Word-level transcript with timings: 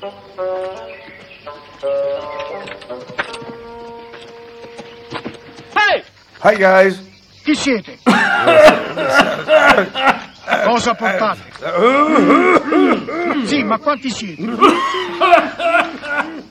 Ehi! 0.00 0.12
Hi 6.40 6.54
guys. 6.56 7.02
Chi 7.42 7.54
siete? 7.56 7.98
Cosa 10.64 10.94
portate? 10.94 11.40
Sì, 13.46 13.64
ma 13.64 13.78
quanti 13.78 14.10
siete? 14.10 14.42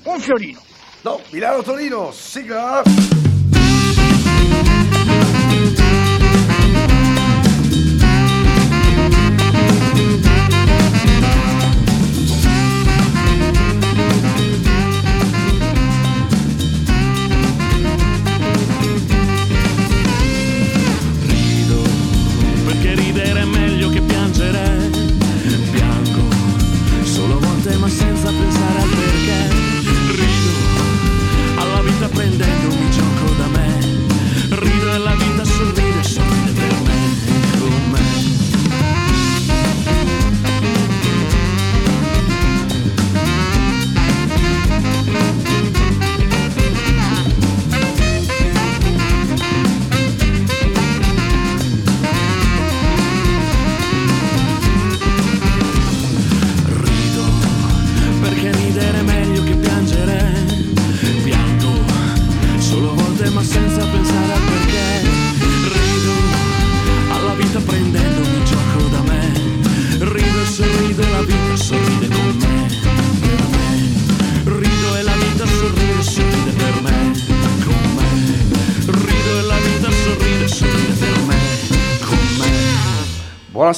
Un 0.04 0.20
fiorino. 0.20 0.62
No, 1.04 1.22
Milano 1.30 1.62
Torino, 1.62 2.12
sigla. 2.12 2.84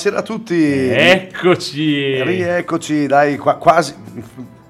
Buonasera 0.02 0.20
a 0.20 0.26
tutti. 0.26 0.56
Eccoci! 0.90 2.24
Rieccoci, 2.24 3.06
dai, 3.06 3.36
qua- 3.36 3.56
quasi, 3.56 3.94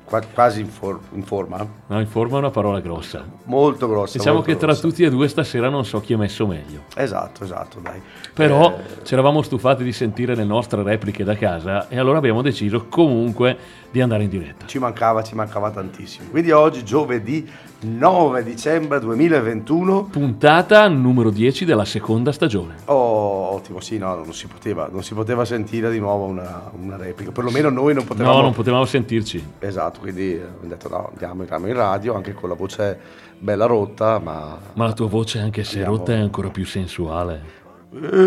qua- 0.03 0.23
quasi 0.33 0.61
in, 0.61 0.67
for- 0.69 0.99
in 1.13 1.21
forma. 1.21 1.63
No, 1.85 1.99
in 1.99 2.07
forma 2.07 2.37
è 2.37 2.39
una 2.39 2.49
parola 2.49 2.79
grossa. 2.79 3.23
Molto 3.43 3.87
grossa. 3.87 4.17
Diciamo 4.17 4.37
molto 4.37 4.49
che 4.51 4.57
tra 4.57 4.69
grossa. 4.69 4.81
tutti 4.81 5.03
e 5.03 5.09
due 5.11 5.27
stasera 5.27 5.69
non 5.69 5.85
so 5.85 6.01
chi 6.01 6.13
è 6.13 6.15
messo 6.15 6.47
meglio. 6.47 6.85
Esatto, 6.95 7.43
esatto, 7.43 7.79
dai. 7.79 8.01
Però 8.33 8.75
Eh, 8.75 9.05
ci 9.05 9.13
eravamo 9.13 9.43
stufati 9.43 9.83
di 9.83 9.91
sentire 9.93 10.33
le 10.33 10.45
nostre 10.45 10.81
repliche 10.81 11.23
da 11.23 11.35
casa 11.35 11.87
e 11.89 11.99
allora 11.99 12.17
abbiamo 12.17 12.41
deciso 12.41 12.87
comunque 12.89 13.55
di 13.91 14.01
andare 14.01 14.23
in 14.23 14.29
diretta. 14.29 14.65
ci 14.67 14.77
mancava, 14.79 15.23
ci 15.23 15.35
mancava 15.35 15.71
tantissimo. 15.71 16.29
Quindi 16.29 16.51
oggi, 16.51 16.83
giovedì 16.83 17.49
9 17.81 18.43
dicembre 18.43 18.99
2021. 18.99 20.03
Puntata 20.11 20.87
numero 20.87 21.29
10 21.29 21.65
della 21.65 21.85
seconda 21.85 22.31
stagione. 22.31 22.75
Oh, 22.85 23.53
ottimo, 23.53 23.79
sì, 23.79 23.97
no, 23.97 24.15
non 24.15 24.33
si 24.33 24.47
poteva, 24.47 24.87
non 24.91 25.01
si 25.03 25.13
poteva 25.13 25.45
sentire 25.45 25.89
di 25.91 25.99
nuovo 25.99 26.25
una, 26.25 26.69
una 26.79 26.97
replica. 26.97 27.31
Perlomeno 27.31 27.69
noi 27.69 27.93
non 27.93 28.03
potevamo. 28.05 28.35
No, 28.35 28.41
non 28.41 28.53
potevamo 28.53 28.85
sentirci. 28.85 29.43
Esatto, 29.59 29.99
quindi 30.01 30.33
eh, 30.35 30.41
abbiamo 30.43 30.67
detto 30.67 30.89
no, 30.89 31.09
andiamo, 31.11 31.41
andiamo 31.41 31.67
in 31.67 31.73
radio 31.73 32.15
anche 32.15 32.33
con 32.33 32.49
la 32.49 32.55
voce 32.55 32.99
bella 33.39 33.65
rotta, 33.65 34.19
ma 34.19 34.57
Ma 34.73 34.85
la 34.85 34.93
tua 34.93 35.07
voce, 35.07 35.39
anche 35.39 35.63
se 35.63 35.77
Andiamo. 35.77 35.97
rotta, 35.97 36.13
è 36.13 36.19
ancora 36.19 36.49
più 36.49 36.65
sensuale. 36.65 37.57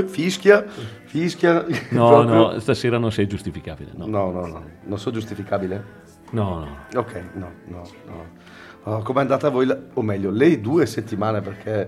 Fischia, 0.07 0.65
fischia. 1.07 1.65
No, 1.91 2.23
no, 2.25 2.59
stasera 2.59 2.99
non 2.99 3.13
sei 3.13 3.27
giustificabile. 3.27 3.91
No, 3.95 4.07
no, 4.07 4.31
no, 4.31 4.47
no, 4.47 4.65
non 4.85 4.99
so 4.99 5.11
giustificabile. 5.11 5.85
no. 6.31 6.61
no. 6.93 7.01
Ok, 7.01 7.23
no, 7.35 7.51
no, 7.67 7.83
no. 8.07 8.41
Oh, 8.85 8.99
com'è 9.03 9.21
andata 9.21 9.47
a 9.47 9.51
voi, 9.51 9.67
la- 9.67 9.79
o 9.95 10.03
meglio, 10.03 10.31
le 10.31 10.61
due 10.61 10.87
settimane 10.87 11.41
perché... 11.41 11.81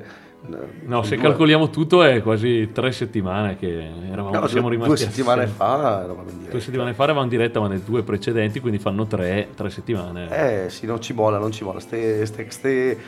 eh, 0.49 0.57
No, 0.85 1.03
se 1.03 1.17
due- 1.17 1.25
calcoliamo 1.25 1.71
tutto 1.71 2.05
è 2.05 2.23
quasi 2.23 2.71
tre 2.73 2.93
settimane 2.93 3.57
che 3.57 3.91
eravamo, 4.09 4.39
no, 4.39 4.47
siamo 4.47 4.69
rimasti 4.69 4.89
due 4.95 4.97
settimane 4.99 5.47
fa 5.49 6.03
eravamo 6.05 6.29
in 6.29 6.35
diretta. 6.37 6.51
Due 6.53 6.61
settimane 6.61 6.95
fa 6.95 7.03
eravamo 7.03 7.25
in 7.25 7.31
diretta, 7.31 7.59
ma 7.59 7.67
nelle 7.67 7.83
due 7.83 8.05
precedenti, 8.05 8.61
quindi 8.61 8.79
fanno 8.79 9.07
tre, 9.07 9.49
tre 9.57 9.71
settimane. 9.71 10.65
Eh 10.67 10.71
sì, 10.71 10.87
non 10.87 11.01
ci 11.01 11.13
mola, 11.15 11.39
non 11.39 11.51
ci 11.51 11.65
mola. 11.65 11.81
Ste, 11.81 12.25
ste, 12.27 12.47
ste 12.51 12.99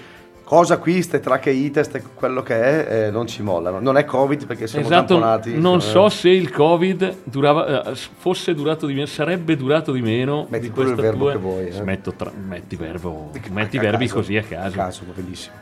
cosa 0.46 0.78
qui, 0.78 1.02
ste 1.02 1.18
tracheite, 1.18 1.82
ste 1.82 2.00
quello 2.14 2.40
che 2.40 2.54
è, 2.54 3.06
eh, 3.06 3.10
non 3.10 3.26
ci 3.26 3.42
mollano. 3.42 3.80
Non 3.80 3.96
è 3.96 4.04
Covid 4.04 4.46
perché 4.46 4.68
siamo 4.68 4.86
Esatto, 4.86 5.14
tamponati. 5.14 5.58
non 5.58 5.78
eh. 5.78 5.80
so 5.80 6.08
se 6.08 6.28
il 6.30 6.52
Covid 6.52 7.16
durava, 7.24 7.90
eh, 7.90 7.94
fosse 7.94 8.54
durato 8.54 8.86
di 8.86 8.94
meno, 8.94 9.06
sarebbe 9.06 9.56
durato 9.56 9.90
di 9.90 10.02
meno 10.02 10.46
Metti 10.48 10.66
di 10.66 10.70
pure 10.70 10.90
il 10.90 10.94
verbo 10.94 11.24
tua- 11.24 11.32
che 11.32 11.38
vuoi, 11.38 11.66
eh. 11.66 11.72
Smetto 11.72 12.12
tra- 12.12 12.30
metti 12.32 12.76
verbo, 12.76 13.30
metti 13.50 13.76
caso, 13.76 13.90
verbi 13.90 14.08
così 14.08 14.36
a 14.36 14.42
caso. 14.42 14.68
A 14.68 14.70
caso, 14.84 15.02
va 15.04 15.12
benissimo. 15.14 15.54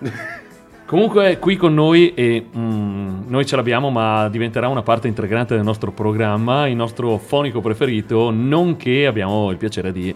Comunque 0.86 1.38
qui 1.38 1.56
con 1.56 1.72
noi 1.72 2.12
e 2.12 2.44
mm, 2.56 3.22
noi 3.28 3.46
ce 3.46 3.54
l'abbiamo, 3.54 3.88
ma 3.90 4.28
diventerà 4.28 4.66
una 4.66 4.82
parte 4.82 5.06
integrante 5.06 5.54
del 5.54 5.64
nostro 5.64 5.92
programma, 5.92 6.66
il 6.66 6.76
nostro 6.76 7.18
fonico 7.18 7.60
preferito, 7.60 8.30
nonché 8.32 9.06
abbiamo 9.06 9.50
il 9.50 9.58
piacere 9.58 9.92
di 9.92 10.12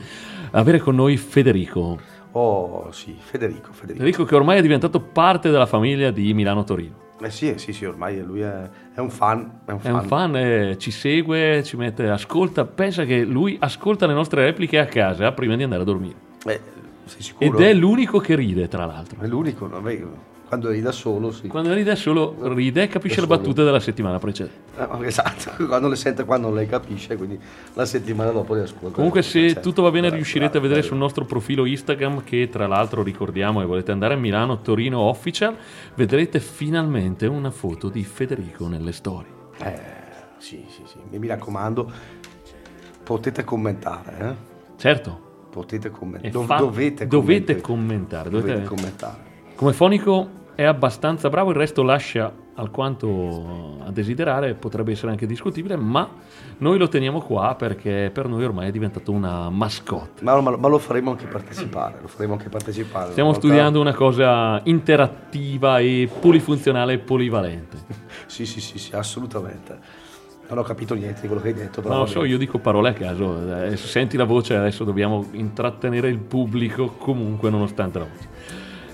avere 0.51 0.81
con 0.81 0.97
noi 0.97 1.17
Federico. 1.17 2.17
Oh 2.41 2.93
sì, 2.93 3.17
Federico, 3.19 3.73
Federico. 3.73 3.99
Federico 4.05 4.25
che 4.25 4.35
ormai 4.37 4.59
è 4.59 4.63
diventato 4.63 5.01
parte 5.01 5.51
della 5.51 5.67
famiglia 5.67 6.13
di 6.13 6.33
Milano 6.35 6.63
Torino. 6.63 7.07
Eh 7.21 7.31
sì, 7.31 7.55
sì, 7.57 7.73
sì, 7.73 7.85
ormai 7.85 8.23
lui 8.23 8.41
è, 8.43 8.71
è 8.95 9.01
un 9.01 9.11
fan. 9.11 9.63
È 9.65 9.73
un 9.73 9.79
È 9.79 9.81
fan. 9.81 9.95
un 9.95 10.03
fan, 10.03 10.37
eh, 10.37 10.79
ci 10.79 10.93
segue, 10.93 11.65
ci 11.65 11.77
mette, 11.77 12.09
ascolta, 12.09 12.65
pensa 12.65 13.05
che 13.05 13.25
lui 13.25 13.57
ascolta 13.59 14.07
le 14.07 14.13
nostre 14.15 14.45
repliche 14.45 14.79
a 14.79 14.87
casa 14.87 15.33
prima 15.33 15.57
di 15.57 15.65
andare 15.65 15.83
a 15.83 15.85
dormire. 15.85 16.15
Eh, 16.47 16.61
sei 17.07 17.23
sicuro? 17.23 17.59
Ed 17.59 17.65
è 17.65 17.75
l'unico 17.75 18.21
che 18.21 18.37
ride, 18.37 18.69
tra 18.69 18.87
l'altro. 18.87 19.21
È 19.21 19.27
l'unico, 19.27 19.67
no? 19.67 19.81
Beh, 19.81 20.05
quando 20.49 20.71
eri 20.71 20.81
da 20.81 20.93
solo, 20.93 21.31
sì. 21.31 21.47
Quando 21.47 21.75
ride 21.75 21.95
solo 21.95 22.35
ride 22.55 22.83
e 22.85 22.89
capisce 22.89 23.21
Da 23.27 23.37
le 23.37 23.43
solo. 23.43 23.53
della 23.53 23.81
settimana 23.81 24.19
precedente. 24.19 24.57
Eh, 24.79 25.07
esatto, 25.07 25.53
quando 25.69 25.89
le 25.89 25.97
sente 25.97 26.25
qua 26.25 26.39
non 26.39 26.55
le 26.55 26.67
capisce, 26.67 27.17
quindi 27.17 27.39
la 27.75 27.85
settimana 27.85 28.31
dopo 28.31 28.55
le 28.55 28.63
ascolta. 28.63 28.95
Comunque 28.97 29.21
se 29.23 29.49
Certo. 29.49 29.61
tutto 29.61 29.83
va 29.83 29.91
bene 29.91 30.09
riuscirete 30.09 30.57
a 30.57 30.61
vedere 30.61 30.81
sul 30.83 30.97
nostro 30.97 31.27
profilo 31.27 31.67
Instagram 31.67 32.25
che 32.25 32.49
tra 32.49 32.67
l'altro 32.67 33.03
ricordiamo 33.03 33.61
e 33.61 33.67
volete 33.67 33.93
andare 33.93 34.15
a 34.15 34.17
Milano 34.17 34.61
Torino 34.63 35.01
Official, 35.01 35.55
vedrete 35.95 36.41
finalmente 36.41 37.27
una 37.27 37.51
foto 37.51 37.89
di 37.91 38.03
Federico 38.03 38.67
nelle 38.69 38.93
storie. 38.93 39.31
Eh, 39.63 39.81
sì, 40.39 40.65
sì, 40.69 40.83
sì. 40.87 40.97
E 41.11 41.19
mi 41.19 41.27
raccomando, 41.27 41.91
potete 43.03 43.45
commentare, 43.45 44.19
eh? 44.31 44.57
Certo, 44.77 45.27
Potete 45.51 45.91
commentare. 45.91 46.45
fa- 46.45 46.57
dovete, 46.57 47.07
dovete 47.07 47.61
commentare. 47.61 48.29
commentare. 48.29 48.31
Dovete 48.31 48.53
dovete- 48.53 48.69
commentare. 48.69 49.27
Come 49.57 49.73
fonico 49.73 50.29
è 50.59 50.65
abbastanza 50.65 51.29
bravo, 51.29 51.51
il 51.51 51.57
resto 51.57 51.85
lascia 51.85 52.33
alquanto 52.57 53.77
a 53.85 53.93
desiderare, 53.93 54.55
potrebbe 54.55 54.91
essere 54.91 55.13
anche 55.13 55.25
discutibile, 55.25 55.77
ma 55.77 56.09
noi 56.57 56.79
lo 56.79 56.89
teniamo 56.89 57.21
qua 57.21 57.55
perché 57.57 58.11
per 58.13 58.27
noi 58.27 58.43
ormai 58.43 58.67
è 58.67 58.73
diventato 58.73 59.13
una 59.13 59.51
mascotte. 59.51 60.25
Ma, 60.25 60.41
ma- 60.41 60.57
ma 60.57 60.67
lo 60.67 60.79
faremo 60.79 61.13
anche 61.13 61.27
partecipare, 61.27 61.99
lo 62.03 62.09
faremo 62.09 62.33
anche 62.33 62.49
partecipare. 62.49 63.13
Stiamo 63.13 63.29
Una 63.29 63.39
volta- 63.39 63.47
studiando 63.55 63.81
una 63.81 63.95
cosa 63.95 64.61
interattiva 64.65 65.79
e 65.79 66.11
polifunzionale 66.21 66.95
e 66.95 66.99
polivalente. 66.99 67.77
Sì, 68.27 68.45
sì, 68.45 68.61
sì, 68.61 68.79
sì, 68.79 68.95
assolutamente. 68.97 69.79
Non 70.49 70.59
ho 70.59 70.63
capito 70.63 70.95
niente 70.95 71.21
di 71.21 71.29
quello 71.29 71.41
che 71.41 71.49
hai 71.49 71.55
detto, 71.55 71.81
però. 71.81 72.01
Va 72.01 72.07
so, 72.07 72.25
io 72.25 72.37
dico 72.37 72.59
parole 72.59 72.89
a 72.89 72.93
caso, 72.93 73.63
eh, 73.65 73.77
senti 73.77 74.17
la 74.17 74.25
voce, 74.25 74.57
adesso 74.57 74.83
dobbiamo 74.85 75.25
intrattenere 75.33 76.09
il 76.09 76.19
pubblico 76.19 76.89
comunque 76.99 77.49
nonostante 77.49 77.99
la 78.01 78.05
voce. 78.05 78.29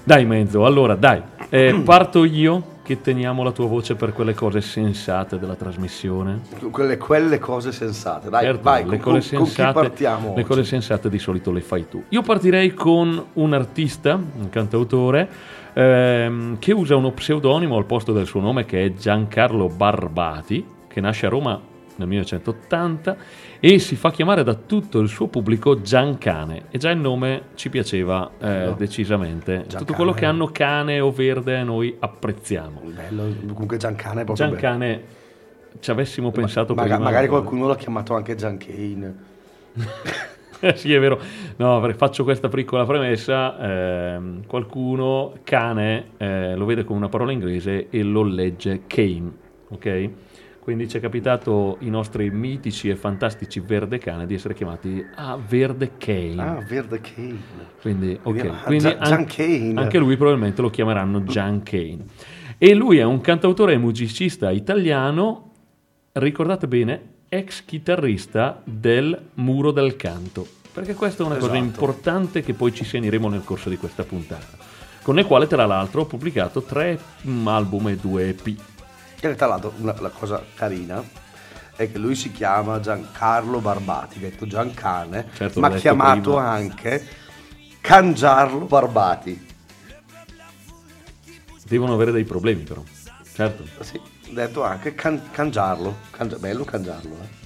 Dai 0.06 0.26
Menzo, 0.26 0.66
allora 0.66 0.96
dai, 0.96 1.22
eh, 1.48 1.80
parto 1.82 2.24
io 2.24 2.72
che 2.82 3.00
teniamo 3.00 3.42
la 3.42 3.52
tua 3.52 3.66
voce 3.66 3.94
per 3.94 4.12
quelle 4.12 4.34
cose 4.34 4.60
sensate 4.60 5.38
della 5.38 5.54
trasmissione. 5.54 6.42
Quelle, 6.70 6.98
quelle 6.98 7.38
cose 7.38 7.72
sensate. 7.72 8.28
Dai, 8.28 8.44
Certo, 8.44 8.60
vai, 8.62 8.84
le 8.86 8.98
con, 8.98 9.14
cose 9.14 9.30
con- 9.30 9.38
con 9.38 9.46
sensate, 9.46 9.72
partiamo? 9.72 10.26
le 10.26 10.32
oggi? 10.32 10.42
cose 10.42 10.64
sensate 10.64 11.08
di 11.08 11.18
solito 11.18 11.50
le 11.50 11.62
fai 11.62 11.88
tu. 11.88 12.04
Io 12.10 12.20
partirei 12.20 12.74
con 12.74 13.24
un 13.32 13.52
artista, 13.54 14.12
un 14.14 14.50
cantautore, 14.50 15.26
ehm, 15.72 16.58
che 16.58 16.72
usa 16.74 16.94
uno 16.96 17.10
pseudonimo 17.10 17.74
al 17.74 17.86
posto 17.86 18.12
del 18.12 18.26
suo 18.26 18.40
nome 18.40 18.66
che 18.66 18.84
è 18.84 18.92
Giancarlo 18.92 19.68
Barbati, 19.68 20.66
che 20.86 21.00
nasce 21.00 21.24
a 21.24 21.30
Roma 21.30 21.58
nel 21.96 22.08
1980 22.08 23.16
e 23.66 23.78
si 23.78 23.96
fa 23.96 24.10
chiamare 24.10 24.42
da 24.44 24.52
tutto 24.52 24.98
il 25.00 25.08
suo 25.08 25.28
pubblico 25.28 25.80
Giancane 25.80 26.64
e 26.70 26.76
già 26.76 26.90
il 26.90 26.98
nome 26.98 27.44
ci 27.54 27.70
piaceva 27.70 28.32
eh, 28.38 28.64
No. 28.66 28.72
decisamente. 28.76 29.60
Tutto 29.62 29.68
Giancane. 29.68 29.96
quello 29.96 30.12
che 30.12 30.24
hanno 30.26 30.46
cane 30.48 31.00
o 31.00 31.10
verde 31.10 31.62
noi 31.62 31.96
apprezziamo. 31.98 32.82
Bello, 32.84 33.22
comunque 33.52 33.78
Giancane 33.78 34.20
è 34.20 34.24
proprio 34.24 34.46
bello. 34.48 34.60
Giancane 34.60 35.02
ci 35.80 35.90
avessimo 35.90 36.30
pensato 36.30 36.74
Maga- 36.74 36.96
prima. 36.96 37.04
magari 37.08 37.26
qualcuno 37.28 37.66
l'ha 37.66 37.76
chiamato 37.76 38.14
anche 38.14 38.34
Giancane. 38.34 39.14
Eh, 40.60 40.76
sì, 40.76 40.92
è 40.92 41.00
vero. 41.00 41.18
No, 41.56 41.80
faccio 41.96 42.22
questa 42.22 42.48
piccola 42.48 42.84
premessa. 42.84 43.58
ehm, 44.14 44.44
qualcuno 44.46 45.32
cane 45.42 46.08
eh, 46.18 46.54
lo 46.54 46.66
vede 46.66 46.84
come 46.84 46.98
una 46.98 47.08
parola 47.08 47.32
inglese 47.32 47.88
e 47.88 48.02
lo 48.02 48.22
legge 48.24 48.82
cane, 48.86 49.32
ok? 49.70 50.10
Quindi 50.64 50.88
ci 50.88 50.96
è 50.96 51.00
capitato 51.00 51.76
i 51.80 51.90
nostri 51.90 52.30
mitici 52.30 52.88
e 52.88 52.96
fantastici 52.96 53.60
verde 53.60 53.98
cane 53.98 54.24
di 54.24 54.32
essere 54.32 54.54
chiamati 54.54 55.04
a 55.14 55.36
verde 55.36 55.98
cane. 55.98 56.40
Ah, 56.42 56.64
Verde 56.66 57.02
Cane. 57.02 57.38
Quindi, 57.82 58.12
ok. 58.14 58.22
Quindi, 58.22 58.48
ah, 58.48 58.62
Quindi 58.64 58.84
Gian- 58.84 58.96
an- 58.98 59.04
Gian 59.10 59.24
Cane. 59.26 59.72
anche 59.76 59.98
lui 59.98 60.16
probabilmente 60.16 60.62
lo 60.62 60.70
chiameranno 60.70 61.22
Gian 61.24 61.62
Kane. 61.62 61.98
E 62.56 62.72
lui 62.74 62.96
è 62.96 63.02
un 63.02 63.20
cantautore 63.20 63.74
e 63.74 63.76
musicista 63.76 64.50
italiano, 64.50 65.50
ricordate 66.12 66.66
bene, 66.66 67.00
ex 67.28 67.62
chitarrista 67.66 68.62
del 68.64 69.20
Muro 69.34 69.70
del 69.70 69.96
Canto. 69.96 70.46
Perché 70.72 70.94
questa 70.94 71.24
è 71.24 71.26
una 71.26 71.34
cosa 71.36 71.52
Esatto. 71.52 71.62
importante 71.62 72.40
che 72.40 72.54
poi 72.54 72.72
ci 72.72 72.84
segneremo 72.84 73.28
nel 73.28 73.44
corso 73.44 73.68
di 73.68 73.76
questa 73.76 74.02
puntata. 74.04 74.56
Con 75.02 75.18
il 75.18 75.26
quale, 75.26 75.46
tra 75.46 75.66
l'altro, 75.66 76.00
ho 76.00 76.06
pubblicato 76.06 76.62
tre 76.62 76.98
mm, 77.28 77.46
album 77.48 77.88
e 77.88 77.96
due 77.96 78.28
EP. 78.30 78.54
E 79.30 79.34
tra 79.36 79.46
l'altro 79.46 79.72
una, 79.78 79.94
la 80.00 80.10
cosa 80.10 80.42
carina 80.54 81.02
è 81.76 81.90
che 81.90 81.98
lui 81.98 82.14
si 82.14 82.30
chiama 82.30 82.78
Giancarlo 82.80 83.58
Barbati, 83.60 84.18
detto 84.20 84.46
Giancane, 84.46 85.28
Certo, 85.34 85.58
ma 85.60 85.70
chiamato 85.70 86.32
prima. 86.32 86.48
anche 86.50 87.06
Cangiarlo 87.80 88.66
Barbati. 88.66 89.46
Devono 91.66 91.94
avere 91.94 92.12
dei 92.12 92.24
problemi, 92.24 92.62
però. 92.62 92.82
Certo. 93.32 93.64
Sì, 93.82 94.00
detto 94.30 94.62
anche 94.62 94.94
can- 94.94 95.30
Cangiarlo. 95.30 95.96
Cangia- 96.10 96.36
bello 96.36 96.64
Cangiarlo, 96.64 97.16
eh. 97.22 97.42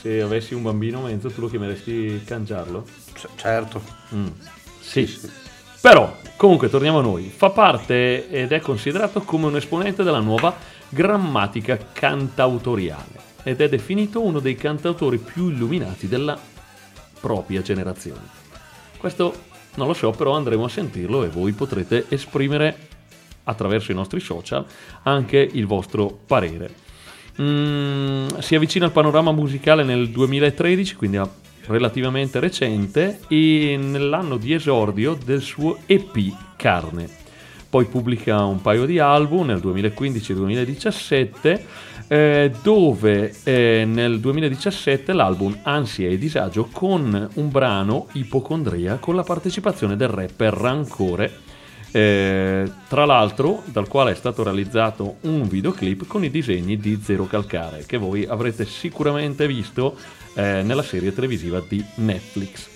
Se 0.00 0.20
avessi 0.20 0.54
un 0.54 0.62
bambino 0.62 1.00
mezzo, 1.02 1.28
tu 1.30 1.40
lo 1.40 1.48
chiameresti 1.48 2.22
Cangiarlo? 2.24 2.84
C- 3.12 3.28
certo. 3.36 3.82
Mm, 4.14 4.26
Sì. 4.80 5.30
Però, 5.80 6.16
comunque, 6.36 6.68
torniamo 6.68 6.98
a 6.98 7.02
noi. 7.02 7.32
Fa 7.34 7.50
parte 7.50 8.28
ed 8.28 8.52
è 8.52 8.60
considerato 8.60 9.22
come 9.22 9.46
un 9.46 9.56
esponente 9.56 10.02
della 10.02 10.20
nuova 10.20 10.54
grammatica 10.92 11.78
cantautoriale 11.92 13.30
ed 13.42 13.60
è 13.60 13.68
definito 13.68 14.20
uno 14.20 14.40
dei 14.40 14.54
cantautori 14.54 15.18
più 15.18 15.48
illuminati 15.48 16.06
della 16.06 16.38
propria 17.18 17.62
generazione. 17.62 18.40
Questo 18.98 19.50
non 19.76 19.86
lo 19.86 19.94
so, 19.94 20.10
però 20.10 20.32
andremo 20.32 20.64
a 20.64 20.68
sentirlo 20.68 21.24
e 21.24 21.28
voi 21.28 21.52
potrete 21.52 22.04
esprimere 22.08 22.88
attraverso 23.44 23.90
i 23.90 23.94
nostri 23.94 24.20
social 24.20 24.64
anche 25.02 25.38
il 25.38 25.66
vostro 25.66 26.20
parere. 26.26 26.90
Mm, 27.40 28.28
si 28.38 28.54
avvicina 28.54 28.84
al 28.84 28.92
panorama 28.92 29.32
musicale 29.32 29.82
nel 29.82 30.10
2013, 30.10 30.96
quindi 30.96 31.18
relativamente 31.66 32.38
recente, 32.38 33.20
e 33.28 33.78
nell'anno 33.80 34.36
di 34.36 34.52
esordio 34.52 35.14
del 35.14 35.40
suo 35.40 35.78
EP 35.86 36.16
Carne. 36.56 37.21
Poi 37.72 37.86
pubblica 37.86 38.44
un 38.44 38.60
paio 38.60 38.84
di 38.84 38.98
album 38.98 39.46
nel 39.46 39.60
2015 39.60 40.32
e 40.32 40.34
2017, 40.34 41.66
eh, 42.06 42.52
dove 42.62 43.34
eh, 43.44 43.84
nel 43.86 44.20
2017 44.20 45.14
l'album 45.14 45.58
Ansia 45.62 46.10
e 46.10 46.18
Disagio 46.18 46.68
con 46.70 47.30
un 47.32 47.50
brano 47.50 48.08
Ipocondria 48.12 48.96
con 48.96 49.14
la 49.14 49.22
partecipazione 49.22 49.96
del 49.96 50.08
rapper 50.08 50.52
Rancore. 50.52 51.32
Eh, 51.90 52.70
tra 52.88 53.06
l'altro, 53.06 53.62
dal 53.64 53.88
quale 53.88 54.10
è 54.10 54.16
stato 54.16 54.42
realizzato 54.42 55.16
un 55.22 55.48
videoclip 55.48 56.06
con 56.06 56.24
i 56.24 56.30
disegni 56.30 56.76
di 56.76 57.00
Zero 57.02 57.24
Calcare, 57.24 57.84
che 57.86 57.96
voi 57.96 58.26
avrete 58.26 58.66
sicuramente 58.66 59.46
visto 59.46 59.96
eh, 60.34 60.60
nella 60.62 60.82
serie 60.82 61.14
televisiva 61.14 61.64
di 61.66 61.82
Netflix. 61.94 62.68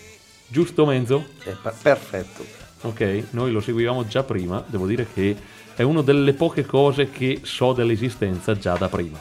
Giusto, 0.49 0.87
Menzo? 0.87 1.26
È 1.44 1.54
per- 1.60 1.75
perfetto. 1.82 2.65
Ok, 2.87 3.25
noi 3.31 3.50
lo 3.50 3.61
seguivamo 3.61 4.06
già 4.06 4.23
prima, 4.23 4.62
devo 4.65 4.87
dire 4.87 5.09
che 5.12 5.37
è 5.75 5.83
una 5.83 6.03
delle 6.03 6.35
poche 6.35 6.65
cose 6.65 7.11
che 7.11 7.41
so 7.43 7.73
dell'esistenza 7.73 8.56
già 8.56 8.77
da 8.77 8.88
prima. 8.88 9.19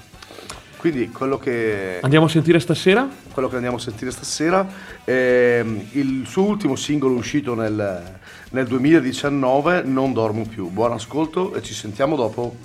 Quindi 0.78 1.10
quello 1.10 1.40
che, 1.40 1.98
Andiamo 2.02 2.28
a 2.28 2.30
sentire 2.30 2.60
stasera? 2.60 3.10
quello 3.34 3.50
che 3.50 3.56
andiamo 3.56 3.78
a 3.78 3.80
sentire 3.80 4.12
stasera 4.12 4.68
è 5.04 5.66
il 5.94 6.26
suo 6.28 6.44
ultimo 6.44 6.76
singolo 6.76 7.16
uscito 7.16 7.56
nel, 7.56 8.20
nel 8.52 8.68
2019, 8.68 9.82
Non 9.82 10.14
dormo 10.14 10.46
più. 10.46 10.70
Buon 10.70 10.92
ascolto 10.92 11.56
e 11.56 11.64
ci 11.64 11.74
sentiamo 11.74 12.16
dopo. 12.16 12.56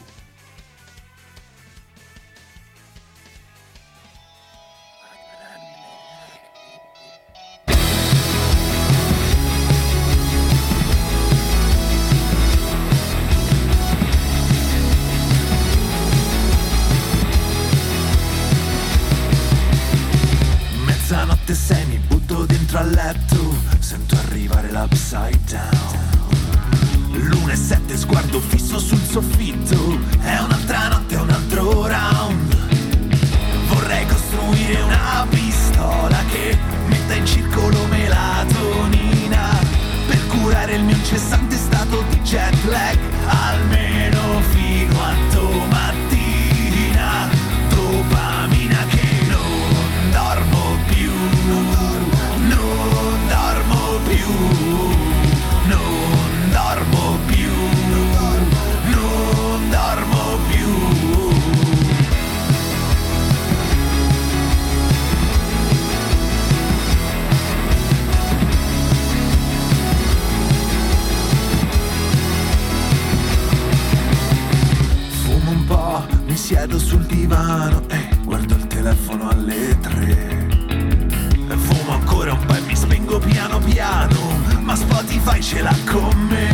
Ma 84.71 84.77
Spotify 84.77 85.41
ce 85.43 85.63
l'ha 85.63 85.75
con 85.85 86.17
me. 86.29 86.49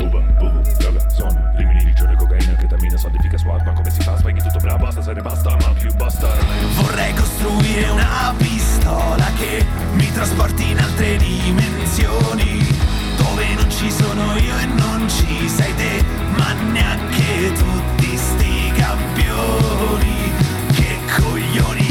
Uba, 0.00 0.18
bubu, 0.18 0.60
droga, 0.78 0.98
sonno, 1.08 1.52
rimini, 1.54 1.84
riccione, 1.84 2.16
cocaina, 2.16 2.54
ketamina, 2.54 2.96
solidifica 2.96 3.38
swat, 3.38 3.62
ma 3.64 3.72
come 3.72 3.90
si 3.90 4.00
fa? 4.00 4.16
Spaghi 4.16 4.40
tutto 4.42 4.58
bravo, 4.58 4.90
stasera 4.90 5.20
basta, 5.20 5.56
ma 5.60 5.72
più 5.78 5.94
basta. 5.94 6.28
Vorrei 6.74 7.14
costruire 7.14 7.88
una 7.90 8.34
pistola 8.36 9.26
che 9.38 9.64
mi 9.92 10.10
trasporti 10.12 10.70
in 10.70 10.78
altre 10.80 11.16
dimensioni, 11.18 12.66
dove 13.16 13.54
non 13.54 13.70
ci 13.70 13.90
sono 13.92 14.36
io 14.36 14.58
e 14.58 14.64
non 14.64 15.08
ci 15.08 15.48
sei 15.48 15.72
te, 15.76 16.04
ma 16.36 16.52
neanche 16.72 17.52
tutti 17.52 18.16
sti 18.16 18.72
campioni. 18.74 20.32
Che 20.72 20.98
coglioni, 21.16 21.87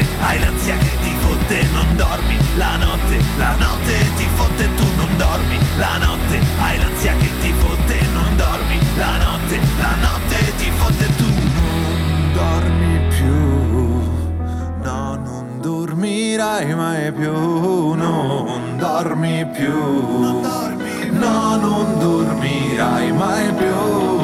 notte 0.00 0.22
Hai 0.22 0.38
l'ansia 0.38 0.76
che 0.76 0.90
ti 1.02 1.14
fotte 1.18 1.66
non 1.72 1.96
dormi. 1.96 2.36
La 2.56 2.76
notte, 2.76 3.22
la 3.36 3.54
notte 3.56 3.94
ti 4.16 4.26
fotte 4.34 4.68
tu 4.74 4.84
non 4.96 5.16
dormi. 5.16 5.58
La 5.78 5.98
notte, 5.98 6.40
hai 6.58 6.78
l'ansia 6.78 7.14
che 7.16 7.30
ti 7.40 7.52
fotte 7.52 8.00
non 8.12 8.36
dormi. 8.36 8.78
La 8.96 9.16
notte, 9.18 9.60
la 9.78 9.94
notte 10.00 10.56
ti 10.56 10.70
fotte 10.70 11.06
tu 11.16 11.26
non 11.26 12.32
dormi 12.32 13.00
più. 13.08 13.34
No, 14.82 15.16
non 15.16 15.58
dormirai 15.60 16.74
mai 16.74 17.12
più. 17.12 17.94
Non 17.94 18.76
dormi 18.76 19.46
più. 19.46 19.72
No, 21.12 21.56
non 21.56 21.98
dormirai 21.98 23.12
mai 23.12 23.52
più. 23.54 24.19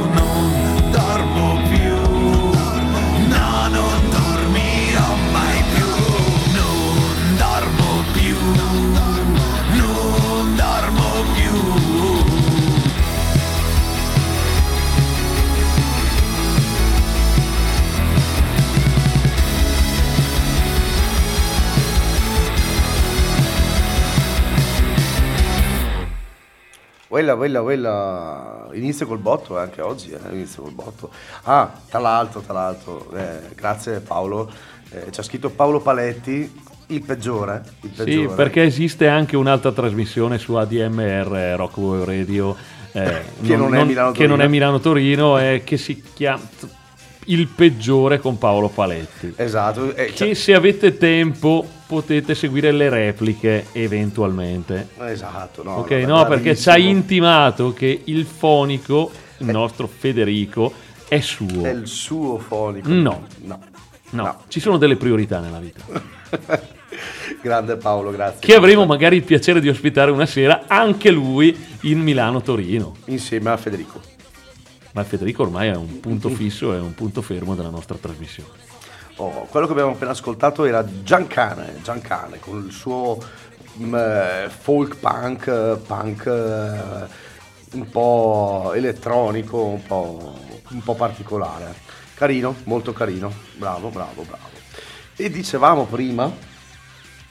Quella, 27.17 27.35
quella, 27.35 27.63
quella. 27.63 28.69
Inizio 28.75 29.07
col 29.07 29.17
botto 29.17 29.57
eh, 29.57 29.63
anche 29.63 29.81
oggi, 29.81 30.11
eh, 30.11 30.35
inizio 30.35 30.65
col 30.65 30.73
botto. 30.73 31.09
Ah, 31.45 31.73
tra 31.89 31.99
l'altro, 31.99 32.41
tra 32.43 32.53
l'altro, 32.53 33.11
eh, 33.17 33.55
grazie 33.55 34.01
Paolo. 34.01 34.51
Eh, 34.91 35.11
ci 35.11 35.21
ha 35.21 35.23
scritto 35.23 35.49
Paolo 35.49 35.81
Paletti, 35.81 36.61
il 36.89 37.03
peggiore. 37.03 37.63
Il 37.81 37.93
Sì, 37.95 38.05
peggiore. 38.05 38.35
perché 38.35 38.65
esiste 38.65 39.09
anche 39.09 39.35
un'altra 39.35 39.73
trasmissione 39.73 40.37
su 40.37 40.53
ADMR 40.57 41.55
Rock 41.57 41.77
Wave 41.79 42.05
Radio 42.05 42.55
eh, 42.93 43.23
Che 43.43 43.57
non 43.57 43.75
è 43.75 43.85
Milano 43.85 44.13
che 44.13 44.27
non 44.27 44.41
è 44.41 44.43
Torino. 44.43 44.49
Milano 44.51 44.81
Torino 44.81 45.39
e 45.39 45.63
che 45.65 45.79
si 45.79 46.03
chiama 46.13 46.43
Il 47.29 47.49
peggiore 47.49 48.19
con 48.21 48.39
Paolo 48.39 48.69
Paletti. 48.69 49.33
Esatto. 49.37 49.95
eh, 49.95 50.13
Che 50.13 50.35
se 50.35 50.55
avete 50.55 50.97
tempo 50.97 51.67
potete 51.87 52.35
seguire 52.35 52.71
le 52.73 52.89
repliche 52.89 53.67
eventualmente. 53.73 54.89
cioè- 54.97 55.11
esatto, 55.11 55.63
no. 55.63 55.77
ok, 55.77 55.91
no, 56.07 56.25
perché 56.27 56.57
ci 56.57 56.69
ha 56.69 56.77
intimato 56.79 57.73
che 57.73 58.03
il 58.05 58.25
fonico, 58.25 59.11
il 59.39 59.47
nostro 59.47 59.87
Federico, 59.89 60.73
è 61.09 61.21
suo. 61.21 61.65
È 61.65 61.71
il 61.71 61.87
suo 61.87 62.39
fonico. 62.39 62.89
No. 62.89 63.27
No. 63.43 63.61
No, 64.11 64.23
no. 64.23 64.43
ci 64.49 64.61
sono 64.61 64.77
delle 64.79 64.97
priorità 64.97 65.41
nella 65.41 65.59
vita. 65.59 65.83
Grande 67.43 67.77
Paolo, 67.77 68.11
grazie. 68.11 68.39
che 68.41 68.55
avremo 68.55 68.87
magari 68.87 69.17
il 69.17 69.23
piacere 69.25 69.61
di 69.61 69.69
ospitare 69.69 70.11
una 70.11 70.27
sera 70.27 70.63
anche 70.67 71.11
lui 71.11 71.57
in 71.83 72.01
Milano-Torino. 72.01 72.95
Insieme 73.07 73.51
a 73.51 73.57
Federico. 73.57 74.01
Ma 74.97 75.05
Federico 75.05 75.43
ormai 75.43 75.69
è 75.69 75.77
un 75.77 76.01
punto 76.01 76.31
fisso, 76.31 76.73
è 76.73 76.81
un 76.81 76.95
punto 76.95 77.21
fermo 77.21 77.55
della 77.55 77.69
nostra 77.69 77.99
trasmissione. 78.01 78.49
Oh, 79.17 79.47
quello 79.51 79.67
che 79.67 79.73
abbiamo 79.73 79.91
appena 79.91 80.13
ascoltato 80.13 80.65
era 80.65 80.83
Giancane, 81.03 81.81
Giancane 81.83 82.39
con 82.39 82.65
il 82.65 82.73
suo 82.73 83.23
mm, 83.79 83.95
eh, 83.95 84.49
folk 84.49 84.97
punk, 84.97 85.77
punk 85.87 86.25
eh, 86.25 87.77
un 87.77 87.91
po' 87.91 88.73
elettronico, 88.75 89.65
un 89.65 89.83
po', 89.83 90.35
un 90.71 90.83
po' 90.83 90.95
particolare. 90.95 91.75
Carino, 92.15 92.55
molto 92.65 92.95
carino, 92.95 93.31
bravo, 93.59 93.91
bravo, 93.91 94.23
bravo. 94.23 94.49
E 95.15 95.29
dicevamo 95.29 95.85
prima, 95.85 96.33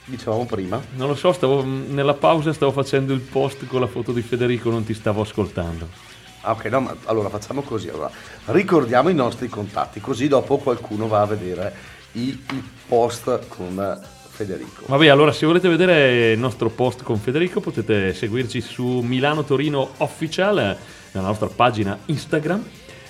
dicevamo 0.04 0.46
prima, 0.46 0.80
Non 0.94 1.08
lo 1.08 1.16
so, 1.16 1.32
stavo, 1.32 1.64
nella 1.64 2.14
pausa 2.14 2.52
stavo 2.52 2.70
facendo 2.70 3.12
il 3.12 3.22
post 3.22 3.66
con 3.66 3.80
la 3.80 3.88
foto 3.88 4.12
di 4.12 4.22
Federico, 4.22 4.70
non 4.70 4.84
ti 4.84 4.94
stavo 4.94 5.22
ascoltando. 5.22 6.14
Ah, 6.46 6.52
ok, 6.52 6.66
no, 6.66 6.80
ma 6.80 6.94
allora 7.06 7.28
facciamo 7.28 7.62
così. 7.62 7.88
Allora, 7.88 8.08
ricordiamo 8.46 9.08
i 9.08 9.14
nostri 9.14 9.48
contatti, 9.48 10.00
così 10.00 10.28
dopo 10.28 10.58
qualcuno 10.58 11.08
va 11.08 11.22
a 11.22 11.26
vedere 11.26 11.74
i, 12.12 12.28
i 12.28 12.62
post 12.86 13.48
con 13.48 14.00
Federico. 14.30 14.84
Vabbè, 14.86 15.08
allora 15.08 15.32
se 15.32 15.44
volete 15.44 15.68
vedere 15.68 16.30
il 16.30 16.38
nostro 16.38 16.70
post 16.70 17.02
con 17.02 17.18
Federico 17.18 17.58
potete 17.58 18.14
seguirci 18.14 18.60
su 18.60 19.00
Milano 19.00 19.42
Torino 19.42 19.94
Official, 19.96 20.76
nella 21.10 21.26
nostra 21.26 21.48
pagina 21.48 21.98
Instagram, 22.04 22.60
il 22.60 22.64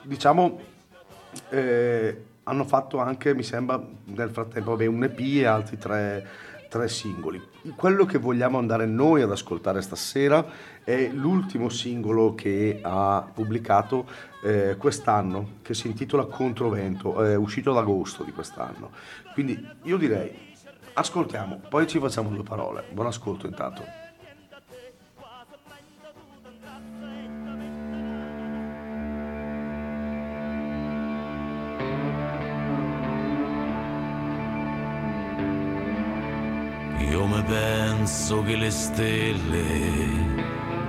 diciamo 0.03 0.59
eh, 1.51 2.25
hanno 2.43 2.65
fatto 2.65 2.99
anche, 2.99 3.33
mi 3.35 3.45
sembra, 3.45 3.81
nel 4.05 4.31
frattempo 4.31 4.71
vabbè, 4.71 4.87
un 4.87 5.05
EP 5.05 5.19
e 5.21 5.45
altri 5.45 5.79
tre, 5.79 6.27
tre 6.77 6.89
singoli. 6.89 7.43
Quello 7.75 8.05
che 8.05 8.19
vogliamo 8.19 8.59
andare 8.59 8.87
noi 8.87 9.23
ad 9.23 9.31
ascoltare 9.31 9.81
stasera 9.83 10.45
è 10.85 11.09
l'ultimo 11.13 11.69
singolo 11.69 12.35
che 12.35 12.81
ha 12.83 13.29
pubblicato 13.33 14.07
eh, 14.45 14.77
quest'anno, 14.79 15.55
che 15.63 15.75
si 15.75 15.89
intitola 15.89 16.27
Controvento, 16.27 17.23
è 17.23 17.35
uscito 17.35 17.71
ad 17.71 17.79
agosto 17.79 18.23
di 18.23 18.33
quest'anno. 18.33 18.91
Quindi 19.33 19.67
io 19.83 19.97
direi, 19.97 20.55
ascoltiamo, 20.93 21.63
poi 21.69 21.87
ci 21.87 21.99
facciamo 21.99 22.29
due 22.29 22.43
parole. 22.43 22.85
Buon 22.93 23.09
ascolto 23.09 23.47
intanto. 23.47 24.06
Io 37.17 37.25
mi 37.25 37.43
penso 37.45 38.43
che 38.43 38.57
le 38.57 38.71
stelle 38.71 39.65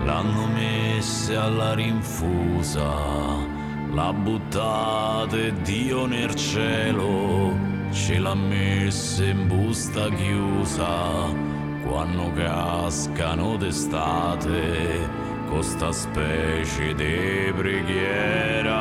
l'hanno 0.04 0.48
messe 0.48 1.38
alla 1.38 1.74
rinfusa, 1.74 2.84
l'ha 3.94 4.12
buttata 4.12 5.38
e 5.38 5.54
Dio 5.62 6.06
nel 6.06 6.36
cielo 6.36 7.56
ce 7.92 8.20
l'ha 8.20 8.36
messa 8.36 9.24
in 9.24 9.48
busta 9.48 10.10
chiusa. 10.10 11.32
Quando 11.86 12.34
cascano 12.34 13.56
d'estate, 13.56 15.10
con 15.48 15.64
sta 15.64 15.94
specie 15.94 16.94
di 16.94 17.54
preghiera, 17.54 18.76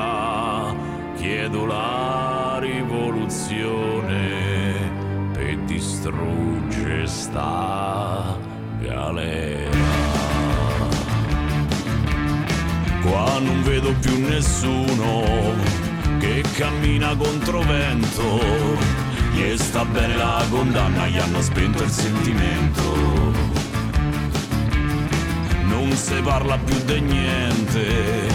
chiedo 1.15 1.65
la 1.65 2.59
rivoluzione 2.59 3.96
distruggere 7.37 7.37
sta 7.37 8.39
galera. 8.81 9.71
Qua 13.03 13.39
non 13.41 13.63
vedo 13.63 13.93
più 14.01 14.27
nessuno 14.27 15.55
che 16.19 16.43
cammina 16.57 17.15
contro 17.15 17.61
vento. 17.61 18.41
Gli 19.33 19.57
sta 19.59 19.85
bene 19.85 20.17
la 20.17 20.45
condanna, 20.49 21.07
gli 21.09 21.19
hanno 21.19 21.43
spento 21.43 21.83
il 21.83 21.91
sentimento. 21.91 22.95
Non 25.65 25.93
si 25.93 26.15
parla 26.23 26.57
più 26.59 26.77
di 26.85 27.01
niente, 27.01 28.29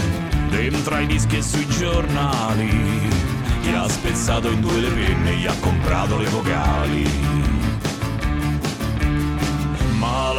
dentro 0.48 0.94
ai 0.94 1.06
dischi 1.06 1.38
e 1.38 1.42
sui 1.42 1.66
giornali. 1.66 3.10
Gli 3.62 3.74
ha 3.74 3.88
spezzato 3.88 4.48
in 4.48 4.60
due 4.60 4.80
le 4.80 4.90
penne, 4.90 5.34
gli 5.34 5.46
ha 5.46 5.54
comprato 5.60 6.18
le 6.18 6.28
vocali. 6.28 7.61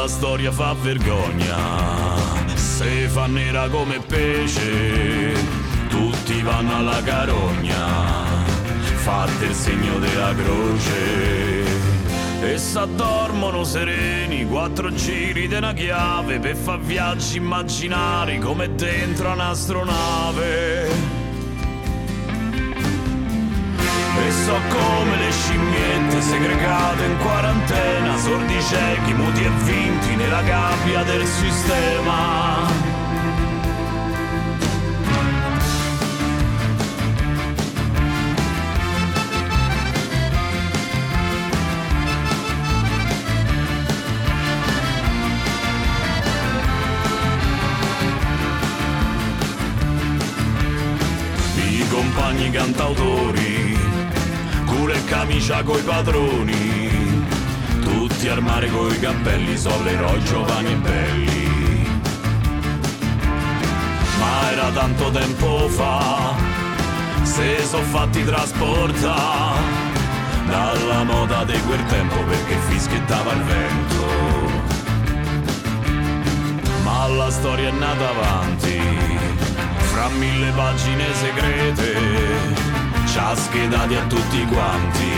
La 0.03 0.10
storia 0.10 0.51
fa 0.51 0.74
vergogna, 0.74 1.55
se 2.55 3.07
fa 3.07 3.25
nera 3.25 3.69
come 3.69 4.01
pesce, 4.01 5.31
tutti 5.88 6.41
vanno 6.41 6.75
alla 6.75 7.01
carogna, 7.01 8.25
fate 8.95 9.45
il 9.45 9.53
segno 9.53 10.00
della 10.00 10.36
croce. 10.36 11.63
E 12.41 12.57
s'addormono 12.57 13.63
sereni, 13.63 14.45
quattro 14.45 14.93
giri 14.93 15.48
di 15.48 15.55
una 15.55 15.72
chiave 15.72 16.38
per 16.38 16.57
far 16.57 16.81
viaggi 16.81 17.38
immaginari 17.38 18.39
come 18.39 18.75
dentro 18.75 19.31
un'astronave. 19.31 21.12
So 24.53 24.60
come 24.69 25.17
le 25.17 25.31
scimmiette 25.31 26.22
segregate 26.22 27.05
in 27.05 27.17
quarantena, 27.17 28.17
sordi 28.17 28.62
ciechi, 28.62 29.13
muti 29.13 29.43
e 29.43 29.50
vinti 29.63 30.15
nella 30.15 30.41
gabbia 30.41 31.03
del 31.03 31.25
sistema. 31.25 32.91
Compagni 51.89 52.50
cantautori, 52.50 53.23
camicia 55.24 55.63
coi 55.63 55.82
padroni, 55.84 57.25
tutti 57.80 58.27
al 58.27 58.42
mare 58.42 58.68
coi 58.70 59.00
cappelli, 59.00 59.58
sono 59.58 59.88
eroi 59.88 60.22
giovani 60.25 60.72
e 60.72 60.75
belli. 60.75 61.88
Ma 64.20 64.51
era 64.51 64.70
tanto 64.72 65.12
tempo 65.12 65.70
fa, 65.70 66.34
se 67.22 67.63
sono 67.63 67.84
fatti 67.84 68.25
trasportare 68.25 69.62
dalla 70.46 71.03
moda 71.03 71.46
di 71.46 71.58
quel 71.68 71.86
tempo 71.86 72.18
perché 72.24 72.58
fischiettava 72.68 73.32
il 73.32 73.44
vento. 73.44 74.51
Ma 76.84 77.08
la 77.08 77.32
storia 77.32 77.70
è 77.70 77.72
nata 77.72 78.10
avanti, 78.10 78.77
fra 79.94 80.10
mille 80.10 80.51
pagine 80.51 81.06
segrete, 81.13 82.73
ci 83.13 83.20
ha 83.20 83.36
schedati 83.36 83.93
a 83.93 84.08
tutti 84.08 84.43
quanti, 84.48 85.12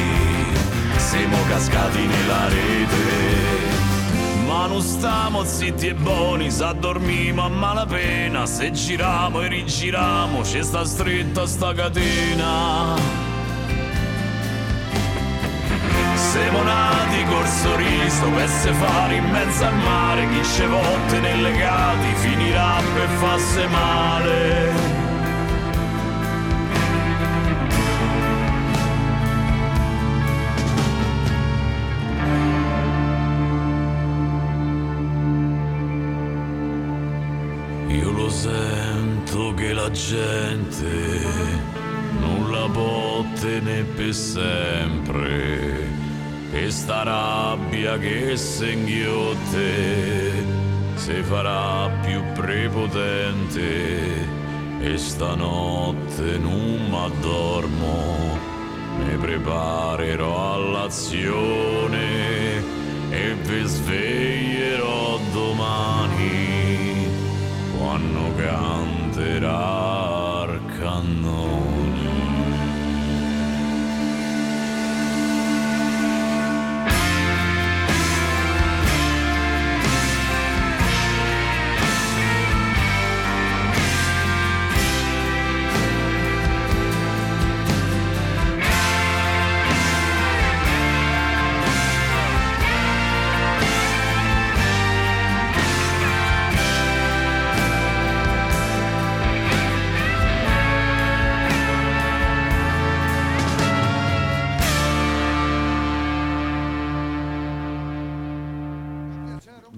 siamo 0.98 1.38
cascati 1.48 2.06
nella 2.06 2.50
rete. 2.50 4.44
Ma 4.46 4.68
non 4.68 4.82
stiamo 4.82 5.46
zitti 5.46 5.88
e 5.88 5.94
buoni, 5.94 6.52
s'addormimo 6.52 7.46
a 7.46 7.48
malapena, 7.48 8.46
se 8.46 8.72
giriamo 8.74 9.40
e 9.44 9.48
rigiriamo, 9.48 10.44
ci 10.44 10.62
sta 10.62 10.84
stretta 10.84 11.46
sta 11.46 11.74
catena. 11.74 12.96
Siamo 16.16 16.64
nati 16.64 17.24
col 17.30 17.48
sorriso 17.48 18.30
per 18.32 18.50
se 18.50 18.74
fare 18.74 19.16
in 19.16 19.30
mezzo 19.30 19.66
al 19.66 19.76
mare 19.76 20.28
Chi 20.30 20.44
ce 20.44 20.68
volte 20.68 21.20
nelle 21.22 21.52
gati 21.54 22.14
finirà 22.16 22.82
per 22.94 23.08
farsi 23.08 23.68
male 23.68 24.95
sento 38.46 39.56
che 39.56 39.74
la 39.74 39.90
gente 39.90 40.94
non 42.20 42.52
la 42.52 42.70
può 42.72 43.26
tenere 43.40 43.84
per 43.96 44.14
sempre. 44.14 46.04
E 46.52 46.70
sta 46.70 47.02
rabbia 47.04 47.98
che 47.98 48.38
se 48.38 48.72
inghiotte 48.72 50.46
si 50.96 51.24
farà 51.24 51.90
più 52.06 52.22
prepotente. 52.34 53.64
E 54.80 54.98
stanotte 54.98 56.38
non 56.38 56.88
m'addormo 56.90 58.38
mi 59.00 59.18
preparerò 59.18 60.54
all'azione 60.54 62.04
e 63.10 63.34
vi 63.44 63.64
sveglierò 63.64 65.20
domani 65.34 65.95
quando 68.48 69.85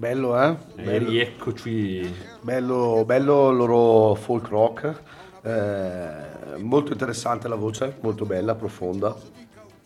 Bello, 0.08 0.42
eh? 0.42 0.56
E 0.76 0.82
Bello, 0.84 1.10
rieccoci. 1.10 2.14
bello, 2.40 3.02
bello 3.04 3.50
loro 3.50 4.14
folk 4.14 4.48
rock. 4.48 5.00
Eh, 5.42 6.56
molto 6.62 6.92
interessante 6.92 7.46
la 7.46 7.56
voce, 7.56 7.98
molto 8.00 8.24
bella, 8.24 8.54
profonda. 8.54 9.14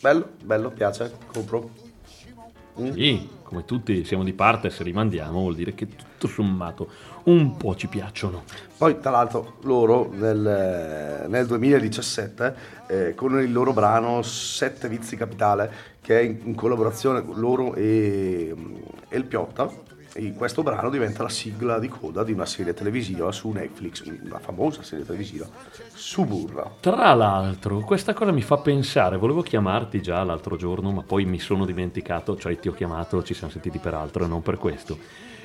Bello, 0.00 0.28
bello, 0.44 0.70
piace, 0.70 1.12
compro. 1.26 1.70
Sì, 2.92 3.28
come 3.42 3.64
tutti 3.64 4.04
siamo 4.04 4.22
di 4.22 4.32
parte, 4.32 4.70
se 4.70 4.84
rimandiamo 4.84 5.40
vuol 5.40 5.56
dire 5.56 5.74
che 5.74 5.88
tutto 5.88 6.28
sommato 6.28 6.88
un 7.24 7.56
po' 7.56 7.74
ci 7.74 7.88
piacciono. 7.88 8.44
Poi, 8.78 9.00
tra 9.00 9.10
l'altro, 9.10 9.54
loro 9.62 10.08
nel, 10.12 11.26
nel 11.28 11.46
2017, 11.46 12.54
eh, 12.86 13.14
con 13.16 13.40
il 13.40 13.50
loro 13.52 13.72
brano 13.72 14.22
Sette 14.22 14.88
Vizi 14.88 15.16
Capitale, 15.16 15.72
che 16.00 16.20
è 16.20 16.22
in, 16.22 16.38
in 16.44 16.54
collaborazione 16.54 17.24
con 17.24 17.40
loro 17.40 17.74
e, 17.74 18.54
e 19.08 19.16
il 19.16 19.24
Piotta, 19.24 19.90
e 20.14 20.32
questo 20.34 20.62
brano 20.62 20.90
diventa 20.90 21.22
la 21.22 21.28
sigla 21.28 21.78
di 21.78 21.88
coda 21.88 22.22
di 22.22 22.32
una 22.32 22.46
serie 22.46 22.74
televisiva 22.74 23.30
su 23.32 23.50
Netflix, 23.50 24.02
una 24.24 24.38
famosa 24.38 24.82
serie 24.82 25.04
televisiva, 25.04 25.46
Suburra. 25.94 26.70
Tra 26.80 27.14
l'altro, 27.14 27.80
questa 27.80 28.12
cosa 28.12 28.30
mi 28.32 28.42
fa 28.42 28.58
pensare, 28.58 29.16
volevo 29.16 29.42
chiamarti 29.42 30.02
già 30.02 30.22
l'altro 30.22 30.56
giorno, 30.56 30.90
ma 30.90 31.02
poi 31.02 31.24
mi 31.24 31.38
sono 31.38 31.64
dimenticato, 31.64 32.36
cioè 32.36 32.58
ti 32.58 32.68
ho 32.68 32.72
chiamato, 32.72 33.22
ci 33.22 33.34
siamo 33.34 33.52
sentiti 33.52 33.78
per 33.78 33.94
altro 33.94 34.24
e 34.24 34.28
non 34.28 34.42
per 34.42 34.58
questo. 34.58 34.98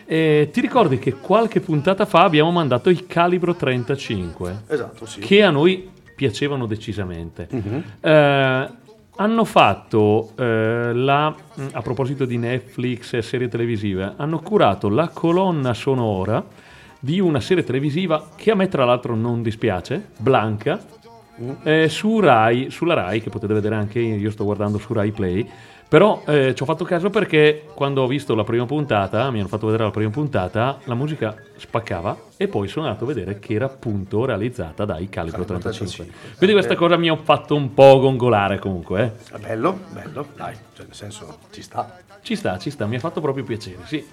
E 0.06 0.50
ti 0.52 0.62
ricordi 0.62 1.00
che 1.00 1.14
qualche 1.16 1.60
puntata 1.60 2.06
fa 2.06 2.24
abbiamo 2.24 2.52
mandato 2.52 2.90
i 2.90 3.06
Calibro 3.06 3.56
35, 3.56 4.64
Esatto, 4.68 5.06
sì. 5.06 5.20
che 5.20 5.44
a 5.44 5.50
noi 5.50 5.90
piacevano 6.16 6.66
decisamente. 6.66 7.48
Eh, 8.02 8.68
hanno 9.18 9.46
fatto 9.46 10.32
eh, 10.36 10.94
la, 10.94 11.36
a 11.72 11.82
proposito 11.82 12.26
di 12.26 12.38
Netflix 12.38 13.14
e 13.14 13.22
serie 13.22 13.48
televisive, 13.48 14.14
hanno 14.16 14.40
curato 14.40 14.90
la 14.90 15.10
colonna 15.10 15.74
sonora 15.74 16.44
di 17.00 17.20
una 17.20 17.40
serie 17.40 17.64
televisiva 17.64 18.30
che 18.36 18.52
a 18.52 18.56
me 18.56 18.68
tra 18.68 18.86
l'altro 18.86 19.16
non 19.16 19.42
dispiace, 19.42 20.10
Blanca, 20.18 20.80
eh, 21.64 21.90
su 21.90 22.20
Rai, 22.20 22.70
sulla 22.70 22.94
Rai, 22.94 23.22
che 23.22 23.30
potete 23.30 23.54
vedere 23.54 23.76
anche 23.76 24.00
io 24.00 24.32
sto 24.32 24.44
guardando 24.44 24.78
su 24.78 24.94
Rai 24.94 25.12
Play. 25.12 25.48
Però 25.90 26.22
eh, 26.26 26.54
ci 26.54 26.64
ho 26.64 26.66
fatto 26.66 26.84
caso 26.84 27.10
perché 27.10 27.64
quando 27.74 28.02
ho 28.02 28.08
visto 28.08 28.36
la 28.36 28.44
prima 28.44 28.66
puntata, 28.66 29.32
mi 29.32 29.40
hanno 29.40 29.48
fatto 29.48 29.68
vedere 29.68 29.86
la 29.86 29.92
prima 29.92 30.10
puntata, 30.10 30.80
la 30.84 30.96
musica 30.96 31.34
spaccava 31.56 32.18
e 32.36 32.50
poi 32.50 32.68
sono 32.68 32.88
andato 32.88 33.06
a 33.06 33.08
vedere 33.08 33.40
che 33.40 33.54
era 33.54 33.66
appunto 33.66 34.26
realizzata 34.26 34.84
dai 34.84 35.08
Calibro 35.08 35.46
Calibro 35.46 35.60
35. 35.72 36.06
35. 36.06 36.36
Quindi 36.38 36.56
questa 36.56 36.76
cosa 36.76 36.98
mi 36.98 37.08
ha 37.10 37.16
fatto 37.16 37.56
un 37.56 37.74
po' 37.74 38.00
gongolare 38.00 38.60
comunque. 38.60 39.14
eh. 39.32 39.36
È 39.36 39.40
bello, 39.40 39.80
bello, 39.94 40.28
dai, 40.36 40.56
cioè 40.76 40.86
nel 40.88 40.96
senso 40.96 41.38
ci 41.52 41.62
sta. 41.62 42.00
Ci 42.22 42.36
sta, 42.36 42.58
ci 42.58 42.70
sta, 42.70 42.86
mi 42.86 42.98
ha 42.98 43.00
fatto 43.00 43.22
proprio 43.22 43.46
piacere, 43.46 43.78
sì. 43.86 44.06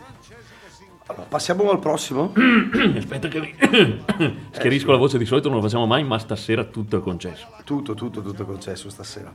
Allora, 1.06 1.26
passiamo 1.28 1.70
al 1.70 1.78
prossimo. 1.80 2.32
Aspetta 2.96 3.28
che 3.28 3.40
mi... 3.40 3.54
Schiarisco 4.52 4.90
la 4.90 4.96
voce, 4.96 5.18
di 5.18 5.26
solito 5.26 5.48
non 5.48 5.58
lo 5.58 5.62
facciamo 5.62 5.86
mai, 5.86 6.02
ma 6.02 6.18
stasera 6.18 6.64
tutto 6.64 6.96
è 6.96 7.00
concesso. 7.00 7.46
Tutto, 7.64 7.94
tutto, 7.94 8.22
tutto 8.22 8.44
concesso 8.46 8.88
stasera. 8.88 9.32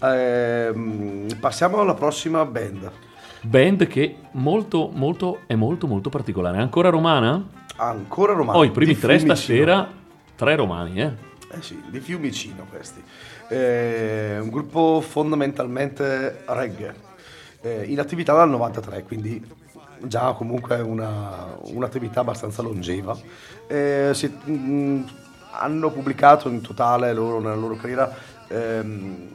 Ehm, 0.00 1.28
passiamo 1.38 1.78
alla 1.80 1.94
prossima 1.94 2.44
band. 2.44 2.90
Band 3.42 3.86
che 3.86 4.16
molto, 4.32 4.90
molto, 4.92 5.40
è 5.46 5.54
molto, 5.54 5.86
molto 5.86 6.10
particolare. 6.10 6.58
È 6.58 6.60
ancora 6.60 6.88
romana? 6.90 7.48
Ancora 7.76 8.32
romano. 8.32 8.58
Ho 8.58 8.64
i 8.64 8.70
primi 8.70 8.94
di 8.94 9.00
tre 9.00 9.18
Fiumicino. 9.18 9.34
stasera, 9.34 9.90
tre 10.34 10.56
romani, 10.56 11.00
eh. 11.00 11.12
Eh 11.54 11.62
sì, 11.62 11.80
di 11.88 12.00
Fiumicino 12.00 12.66
questi. 12.68 13.02
Eh, 13.48 14.38
un 14.40 14.48
gruppo 14.50 15.00
fondamentalmente 15.00 16.42
reggae. 16.46 16.94
eh, 17.60 17.84
in 17.86 18.00
attività 18.00 18.32
dal 18.34 18.48
93, 18.50 19.04
quindi 19.04 19.40
già 20.04 20.32
comunque 20.32 20.80
una, 20.80 21.56
un'attività 21.62 22.20
abbastanza 22.20 22.62
longeva. 22.62 23.16
Eh, 23.66 24.10
si- 24.14 24.28
mh, 24.28 25.04
hanno 25.52 25.90
pubblicato 25.90 26.48
in 26.48 26.60
totale 26.62 27.12
loro, 27.12 27.38
nella 27.40 27.54
loro 27.54 27.74
carriera 27.76 28.10
ehm, 28.48 29.28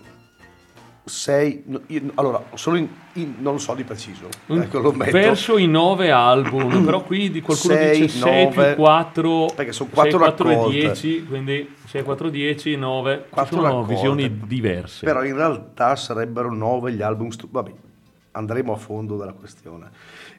sei, 1.03 1.63
io- 1.87 2.01
allora, 2.15 2.43
solo 2.55 2.75
in, 2.75 2.87
in- 3.13 3.35
non 3.39 3.53
lo 3.53 3.59
so 3.59 3.73
di 3.75 3.83
preciso, 3.85 4.27
ecco, 4.45 4.79
lo 4.79 4.91
metto. 4.91 5.11
Verso 5.11 5.57
i 5.57 5.65
nove 5.65 6.11
album, 6.11 6.83
però 6.83 7.01
qui 7.03 7.31
di 7.31 7.39
qualcuno 7.39 7.75
Sei, 7.75 8.01
dice 8.01 8.17
6 8.19 8.43
nove, 8.45 8.73
più 8.73 8.83
4, 8.83 9.45
perché 9.55 9.71
sono 9.71 9.89
quattro 9.93 10.17
4 10.17 10.49
e 10.49 10.53
raccolte. 10.53 10.79
10, 10.79 11.25
quindi 11.25 11.75
6, 11.85 12.03
4, 12.03 12.29
10, 12.29 12.75
9, 12.75 13.15
ci 13.23 13.29
Quattro 13.29 13.55
sono 13.55 13.67
raccolte. 13.67 13.93
visioni 13.93 14.39
diverse. 14.45 15.05
Però 15.05 15.23
in 15.23 15.35
realtà 15.35 15.95
sarebbero 15.95 16.53
nove 16.53 16.91
gli 16.91 17.01
album. 17.01 17.29
stu- 17.29 17.49
vabbè, 17.49 17.71
andremo 18.31 18.73
a 18.73 18.77
fondo 18.77 19.15
della 19.15 19.31
questione. 19.33 19.89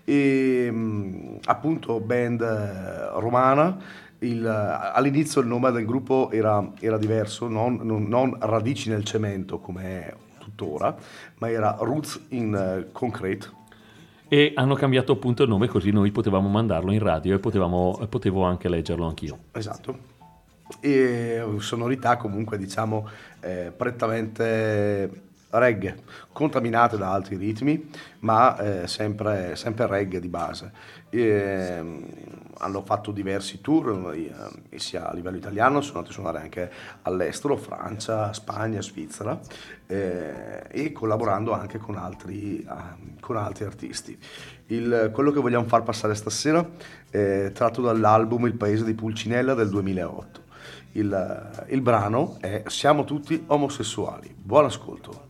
E, 0.09 0.71
mh, 0.71 1.41
appunto, 1.45 2.01
band 2.01 2.41
eh, 2.41 3.21
romana. 3.21 3.77
il- 4.21 4.47
all'inizio 4.47 5.41
il 5.43 5.47
nome 5.47 5.71
del 5.71 5.85
gruppo 5.85 6.31
era, 6.33 6.73
era 6.81 6.97
diverso, 6.99 7.47
non, 7.47 7.79
non- 7.83 8.09
non 8.09 8.37
Radici 8.41 8.89
nel 8.89 9.05
cemento 9.05 9.59
come 9.61 9.83
è 9.85 10.15
tuttora, 10.39 10.97
ma 11.39 11.49
era 11.51 11.77
Roots 11.79 12.21
in 12.31 12.53
eh, 12.55 12.89
Concrete. 12.91 13.47
E 14.27 14.53
hanno 14.57 14.75
cambiato 14.75 15.13
appunto 15.13 15.43
il 15.45 15.49
nome 15.49 15.69
così 15.69 15.91
noi 15.91 16.11
potevamo 16.11 16.49
mandarlo 16.49 16.91
in 16.91 16.99
radio 16.99 17.35
e 17.37 17.39
potevamo, 17.39 18.01
potevo 18.09 18.43
anche 18.43 18.69
leggerlo 18.69 19.07
anch'io. 19.07 19.39
Esatto. 19.53 20.17
E 20.81 21.43
sonorità 21.59 22.17
comunque 22.17 22.59
diciamo 22.59 23.09
eh, 23.41 23.73
prettamente 23.77 25.28
reggae, 25.51 26.03
contaminate 26.33 26.97
da 26.97 27.13
altri 27.13 27.37
ritmi, 27.37 27.89
ma 28.21 28.59
eh, 28.59 28.87
sempre, 28.87 29.57
sempre 29.57 29.87
reggae 29.87 30.21
di 30.21 30.29
base. 30.29 30.73
E, 31.11 31.79
mm, 31.81 32.03
hanno 32.59 32.83
fatto 32.83 33.13
diversi 33.13 33.61
tour, 33.61 34.13
eh, 34.15 34.79
sia 34.79 35.09
a 35.09 35.15
livello 35.15 35.37
italiano, 35.37 35.81
sono 35.81 35.99
andati 35.99 36.13
a 36.13 36.15
suonare 36.21 36.41
anche 36.41 36.71
all'estero, 37.03 37.57
Francia, 37.57 38.33
Spagna, 38.33 38.83
Svizzera, 38.83 39.39
eh, 39.87 40.65
e 40.71 40.93
collaborando 40.93 41.53
anche 41.53 41.79
con 41.79 41.97
altri, 41.97 42.65
ah, 42.67 42.97
con 43.21 43.37
altri 43.37 43.65
artisti. 43.65 44.19
Il- 44.67 45.11
quello 45.13 45.31
che 45.31 45.41
vogliamo 45.41 45.67
far 45.67 45.83
passare 45.83 46.15
stasera 46.15 46.69
è 47.11 47.51
tratto 47.55 47.81
dall'album 47.81 48.47
Il 48.47 48.55
paese 48.55 48.85
di 48.85 48.95
Pulcinella 48.95 49.55
del 49.55 49.71
2008. 49.71 50.47
Il, 50.93 51.65
il 51.69 51.81
brano 51.81 52.37
è 52.41 52.65
Siamo 52.67 53.05
tutti 53.05 53.45
omosessuali. 53.47 54.35
Buon 54.37 54.65
ascolto. 54.67 55.28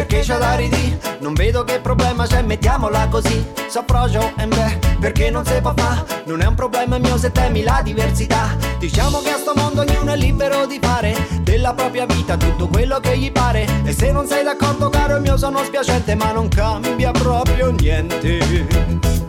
Perché 0.00 0.20
c'è 0.20 0.38
da 0.38 0.54
ridì? 0.54 0.98
Non 1.18 1.34
vedo 1.34 1.62
che 1.62 1.78
problema 1.78 2.26
c'è, 2.26 2.40
mettiamola 2.40 3.08
così. 3.08 3.44
Soffrogio 3.68 4.32
e 4.38 4.46
beh, 4.46 4.78
perché 4.98 5.28
non 5.28 5.44
si 5.44 5.60
può 5.60 5.74
fa? 5.76 6.02
Non 6.24 6.40
è 6.40 6.46
un 6.46 6.54
problema 6.54 6.96
mio 6.96 7.18
se 7.18 7.30
temi 7.30 7.62
la 7.62 7.82
diversità. 7.84 8.56
Diciamo 8.78 9.20
che 9.20 9.30
a 9.30 9.36
sto 9.36 9.52
mondo 9.54 9.82
ognuno 9.82 10.12
è 10.12 10.16
libero 10.16 10.64
di 10.64 10.78
fare 10.80 11.14
della 11.42 11.74
propria 11.74 12.06
vita 12.06 12.38
tutto 12.38 12.66
quello 12.68 12.98
che 12.98 13.18
gli 13.18 13.30
pare. 13.30 13.66
E 13.84 13.92
se 13.92 14.10
non 14.10 14.26
sei 14.26 14.42
d'accordo, 14.42 14.88
caro 14.88 15.20
mio, 15.20 15.36
sono 15.36 15.62
spiacente, 15.62 16.14
ma 16.14 16.32
non 16.32 16.48
cambia 16.48 17.10
proprio 17.10 17.70
niente. 17.70 19.19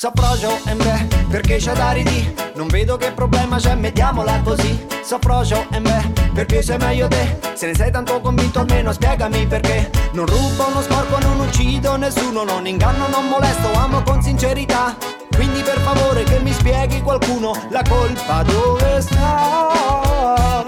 Soffrogio 0.00 0.58
e 0.64 0.74
beh, 0.76 1.26
perché 1.28 1.58
c'è 1.58 1.74
da 1.74 1.90
ridì? 1.90 2.34
Non 2.54 2.68
vedo 2.68 2.96
che 2.96 3.12
problema 3.12 3.58
c'è, 3.58 3.74
mettiamola 3.74 4.40
così. 4.40 4.86
Soffrogio 5.04 5.66
e 5.70 5.78
beh, 5.78 6.30
perché 6.32 6.62
sei 6.62 6.78
meglio 6.78 7.06
te? 7.06 7.38
Se 7.52 7.66
ne 7.66 7.74
sei 7.74 7.90
tanto 7.90 8.18
convinto 8.22 8.60
almeno 8.60 8.92
spiegami 8.92 9.46
perché. 9.46 9.90
Non 10.12 10.24
rubo, 10.24 10.70
non 10.72 10.82
sporco, 10.82 11.18
non 11.18 11.40
uccido 11.40 11.96
nessuno, 11.96 12.44
non 12.44 12.66
inganno, 12.66 13.08
non 13.08 13.28
molesto, 13.28 13.70
amo 13.74 14.02
con 14.02 14.22
sincerità. 14.22 14.96
Quindi 15.34 15.60
per 15.60 15.78
favore 15.80 16.22
che 16.22 16.38
mi 16.38 16.54
spieghi 16.54 17.02
qualcuno 17.02 17.52
la 17.68 17.82
colpa 17.86 18.42
dove 18.42 19.02
sta. 19.02 20.64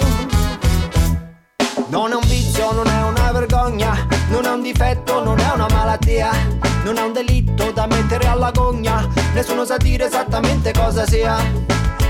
Non 1.87 2.13
è 2.13 2.15
un 2.17 2.27
vizio, 2.27 2.71
non 2.73 2.87
è 2.87 3.03
una 3.03 3.33
vergogna, 3.33 4.07
non 4.33 4.47
è 4.47 4.49
un 4.49 4.63
difetto, 4.63 5.23
non 5.23 5.39
è 5.39 5.51
una 5.55 5.67
malattia, 5.71 6.31
non 6.85 6.97
è 6.97 7.03
un 7.03 7.13
delitto 7.13 7.71
da 7.71 7.87
mettere 7.87 8.27
alla 8.27 8.51
gogna, 8.51 9.07
nessuno 9.35 9.67
sa 9.67 9.77
dire 9.77 10.07
esattamente 10.07 10.73
cosa 10.73 11.07
sia. 11.07 11.37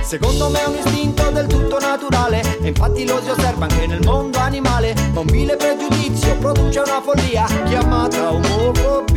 Secondo 0.02 0.48
me 0.48 0.62
è 0.62 0.66
un 0.66 0.76
istinto 0.76 1.30
del 1.30 1.46
tutto 1.48 1.80
naturale, 1.80 2.40
e 2.62 2.68
infatti 2.68 3.04
lo 3.04 3.20
si 3.20 3.30
osserva 3.30 3.64
anche 3.64 3.88
nel 3.88 4.04
mondo 4.04 4.38
animale, 4.38 4.94
ma 5.12 5.20
un 5.20 5.26
vile 5.26 5.56
pregiudizio 5.56 6.36
produce 6.36 6.78
una 6.78 7.02
follia 7.02 7.44
chiamata 7.66 8.30
omofobia. 8.30 9.10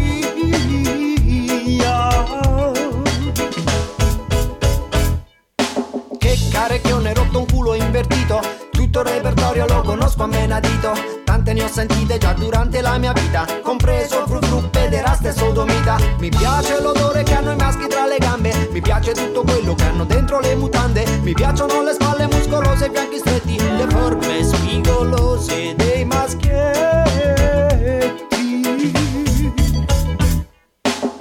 Che 6.17 6.39
carecchione 6.51 7.13
rotto 7.13 7.37
un 7.37 7.45
culo 7.45 7.75
invertito. 7.75 8.41
Tutto 8.71 8.99
il 9.01 9.05
repertorio 9.05 9.67
lo 9.67 9.81
conosco 9.81 10.23
a 10.23 10.27
menadito 10.27 11.24
Tante 11.45 11.61
ne 11.61 11.69
ho 11.69 11.71
sentite 11.71 12.17
già 12.17 12.33
durante 12.33 12.81
la 12.81 12.97
mia 12.97 13.13
vita 13.13 13.45
Compreso 13.61 14.25
fru 14.25 14.39
fru, 14.41 14.67
pederasta 14.67 15.29
e 15.29 15.31
sodomita 15.31 15.97
Mi 16.17 16.29
piace 16.29 16.81
l'odore 16.81 17.21
che 17.21 17.35
hanno 17.35 17.51
i 17.51 17.55
maschi 17.55 17.85
tra 17.87 18.07
le 18.07 18.17
gambe 18.17 18.69
Mi 18.71 18.81
piace 18.81 19.11
tutto 19.11 19.43
quello 19.43 19.75
che 19.75 19.83
hanno 19.83 20.05
dentro 20.05 20.39
le 20.39 20.55
mutande. 20.55 21.05
Mi 21.21 21.33
piacciono 21.33 21.83
le 21.83 21.93
spalle 21.93 22.25
muscolose 22.25 22.85
e 22.85 22.87
i 22.87 22.91
fianchi 22.91 23.17
stretti 23.19 23.57
Le 23.57 23.87
forme 23.89 24.43
spigolose 24.43 25.75
dei 25.75 26.03
maschietti. 26.05 27.05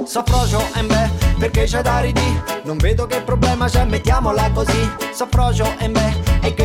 Soffrogio 0.06 0.62
e 0.74 0.82
beh, 0.84 1.10
perché 1.38 1.64
c'è 1.64 1.82
da 1.82 2.00
ridì? 2.00 2.40
Non 2.62 2.78
vedo 2.78 3.06
che 3.06 3.20
problema 3.20 3.66
c'è, 3.66 3.84
mettiamola 3.84 4.50
così. 4.52 4.90
Soffrogio 5.12 5.74
e 5.78 5.88
beh, 5.90 6.23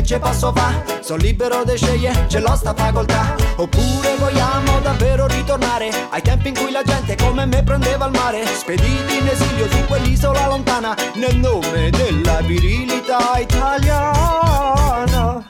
e 0.09 0.11
ci 0.15 0.19
posso 0.19 0.51
fa? 0.53 0.83
Sono 1.01 1.21
libero 1.21 1.63
di 1.63 1.77
scegliere, 1.77 2.27
ce 2.27 2.39
l'ho 2.39 2.55
sta 2.55 2.73
facoltà 2.73 3.35
Oppure 3.57 4.15
vogliamo 4.17 4.79
davvero 4.79 5.27
ritornare 5.27 5.91
Ai 6.09 6.21
tempi 6.21 6.47
in 6.49 6.55
cui 6.55 6.71
la 6.71 6.81
gente 6.83 7.15
come 7.15 7.45
me 7.45 7.63
prendeva 7.63 8.07
il 8.07 8.11
mare 8.11 8.45
Spediti 8.45 9.17
in 9.17 9.27
esilio 9.27 9.69
su 9.69 9.85
quell'isola 9.85 10.47
lontana 10.47 10.95
Nel 11.13 11.37
nome 11.37 11.91
della 11.91 12.41
virilità 12.41 13.37
italiana 13.37 15.45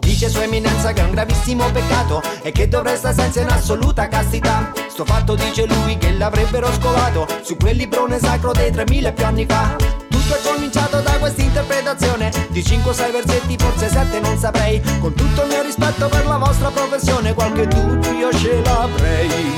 Dice 0.00 0.30
sua 0.30 0.44
eminenza 0.44 0.94
che 0.94 1.02
è 1.02 1.04
un 1.04 1.10
gravissimo 1.10 1.70
peccato 1.70 2.22
e 2.42 2.52
che 2.52 2.68
dovrei 2.68 2.96
stare 2.96 3.14
senza 3.14 3.42
in 3.42 3.48
assoluta 3.48 4.08
castità. 4.08 4.72
Sto 4.88 5.04
fatto 5.04 5.34
dice 5.34 5.66
lui 5.66 5.98
che 5.98 6.12
l'avrebbero 6.12 6.72
scovato 6.72 7.26
su 7.42 7.58
quel 7.58 7.76
librone 7.76 8.18
sacro 8.18 8.52
dei 8.52 8.72
3000 8.72 9.12
più 9.12 9.24
anni 9.26 9.44
fa. 9.44 9.95
Tutto 10.26 10.38
è 10.40 10.52
cominciato 10.54 11.00
da 11.02 11.18
questa 11.18 11.40
interpretazione 11.40 12.32
di 12.48 12.64
5 12.64 12.90
o 12.90 12.92
6 12.92 13.12
versetti, 13.12 13.56
forse 13.56 13.88
7 13.88 14.18
non 14.18 14.36
saprei. 14.36 14.82
Con 14.98 15.14
tutto 15.14 15.42
il 15.42 15.46
mio 15.46 15.62
rispetto 15.62 16.08
per 16.08 16.26
la 16.26 16.36
vostra 16.36 16.68
professione, 16.68 17.32
qualche 17.32 17.68
dubbio 17.68 18.32
ce 18.32 18.60
l'avrei. 18.64 19.54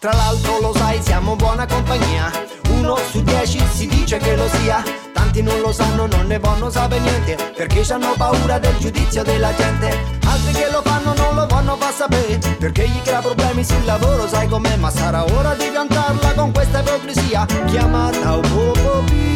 Tra 0.00 0.12
l'altro 0.12 0.58
lo 0.60 0.72
sai, 0.74 1.00
siamo 1.02 1.36
buona 1.36 1.64
compagnia. 1.64 2.32
Uno 2.70 2.96
su 3.08 3.22
dieci 3.22 3.64
si 3.72 3.86
dice 3.86 4.01
che 4.18 4.36
lo 4.36 4.48
sia. 4.48 4.82
Tanti 5.12 5.42
non 5.42 5.60
lo 5.60 5.72
sanno, 5.72 6.06
non 6.06 6.26
ne 6.26 6.38
vanno 6.38 6.70
sapere 6.70 7.00
niente. 7.00 7.52
Perché 7.56 7.84
hanno 7.92 8.14
paura 8.16 8.58
del 8.58 8.76
giudizio 8.78 9.22
della 9.22 9.54
gente. 9.54 10.18
Altri 10.24 10.52
che 10.52 10.70
lo 10.70 10.82
fanno 10.82 11.14
non 11.14 11.34
lo 11.34 11.46
vanno 11.46 11.76
a 11.80 11.92
sapere. 11.92 12.38
Perché 12.58 12.88
gli 12.88 13.02
crea 13.02 13.20
problemi 13.20 13.64
sul 13.64 13.84
lavoro, 13.84 14.26
sai 14.28 14.48
com'è. 14.48 14.76
Ma 14.76 14.90
sarà 14.90 15.24
ora 15.24 15.54
di 15.54 15.68
piantarla 15.70 16.34
con 16.34 16.52
questa 16.52 16.80
ipocrisia. 16.80 17.46
Chiamata 17.66 18.36
omofobia. 18.36 19.30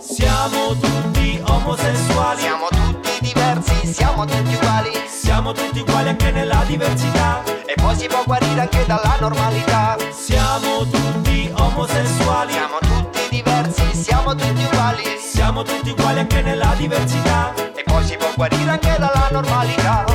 Siamo 0.00 0.76
tutti 0.80 1.42
omosessuali, 1.46 2.40
Siamo 2.40 2.68
tutti 2.68 3.10
diversi, 3.20 3.92
siamo 3.92 4.24
tutti 4.24 4.54
uguali. 4.54 5.03
Siamo 5.34 5.50
tutti 5.52 5.80
uguali 5.80 6.10
anche 6.10 6.30
nella 6.30 6.62
diversità. 6.64 7.42
E 7.66 7.74
poi 7.74 7.96
si 7.96 8.06
può 8.06 8.22
guarire 8.24 8.60
anche 8.60 8.84
dalla 8.86 9.16
normalità. 9.18 9.96
Siamo 10.12 10.86
tutti 10.88 11.52
omosessuali, 11.58 12.52
Siamo 12.52 12.78
tutti 12.78 13.18
diversi, 13.30 13.94
siamo 13.94 14.34
tutti 14.36 14.62
uguali. 14.62 15.02
siamo 15.20 15.62
tutti 15.64 15.90
uguali 15.90 16.20
anche 16.20 16.40
nella 16.40 16.72
diversità. 16.76 17.52
E 17.74 17.82
poi 17.82 18.04
si 18.04 18.16
può 18.16 18.30
guarire 18.36 18.70
anche 18.70 18.94
dalla 18.96 19.28
normalità. 19.32 20.13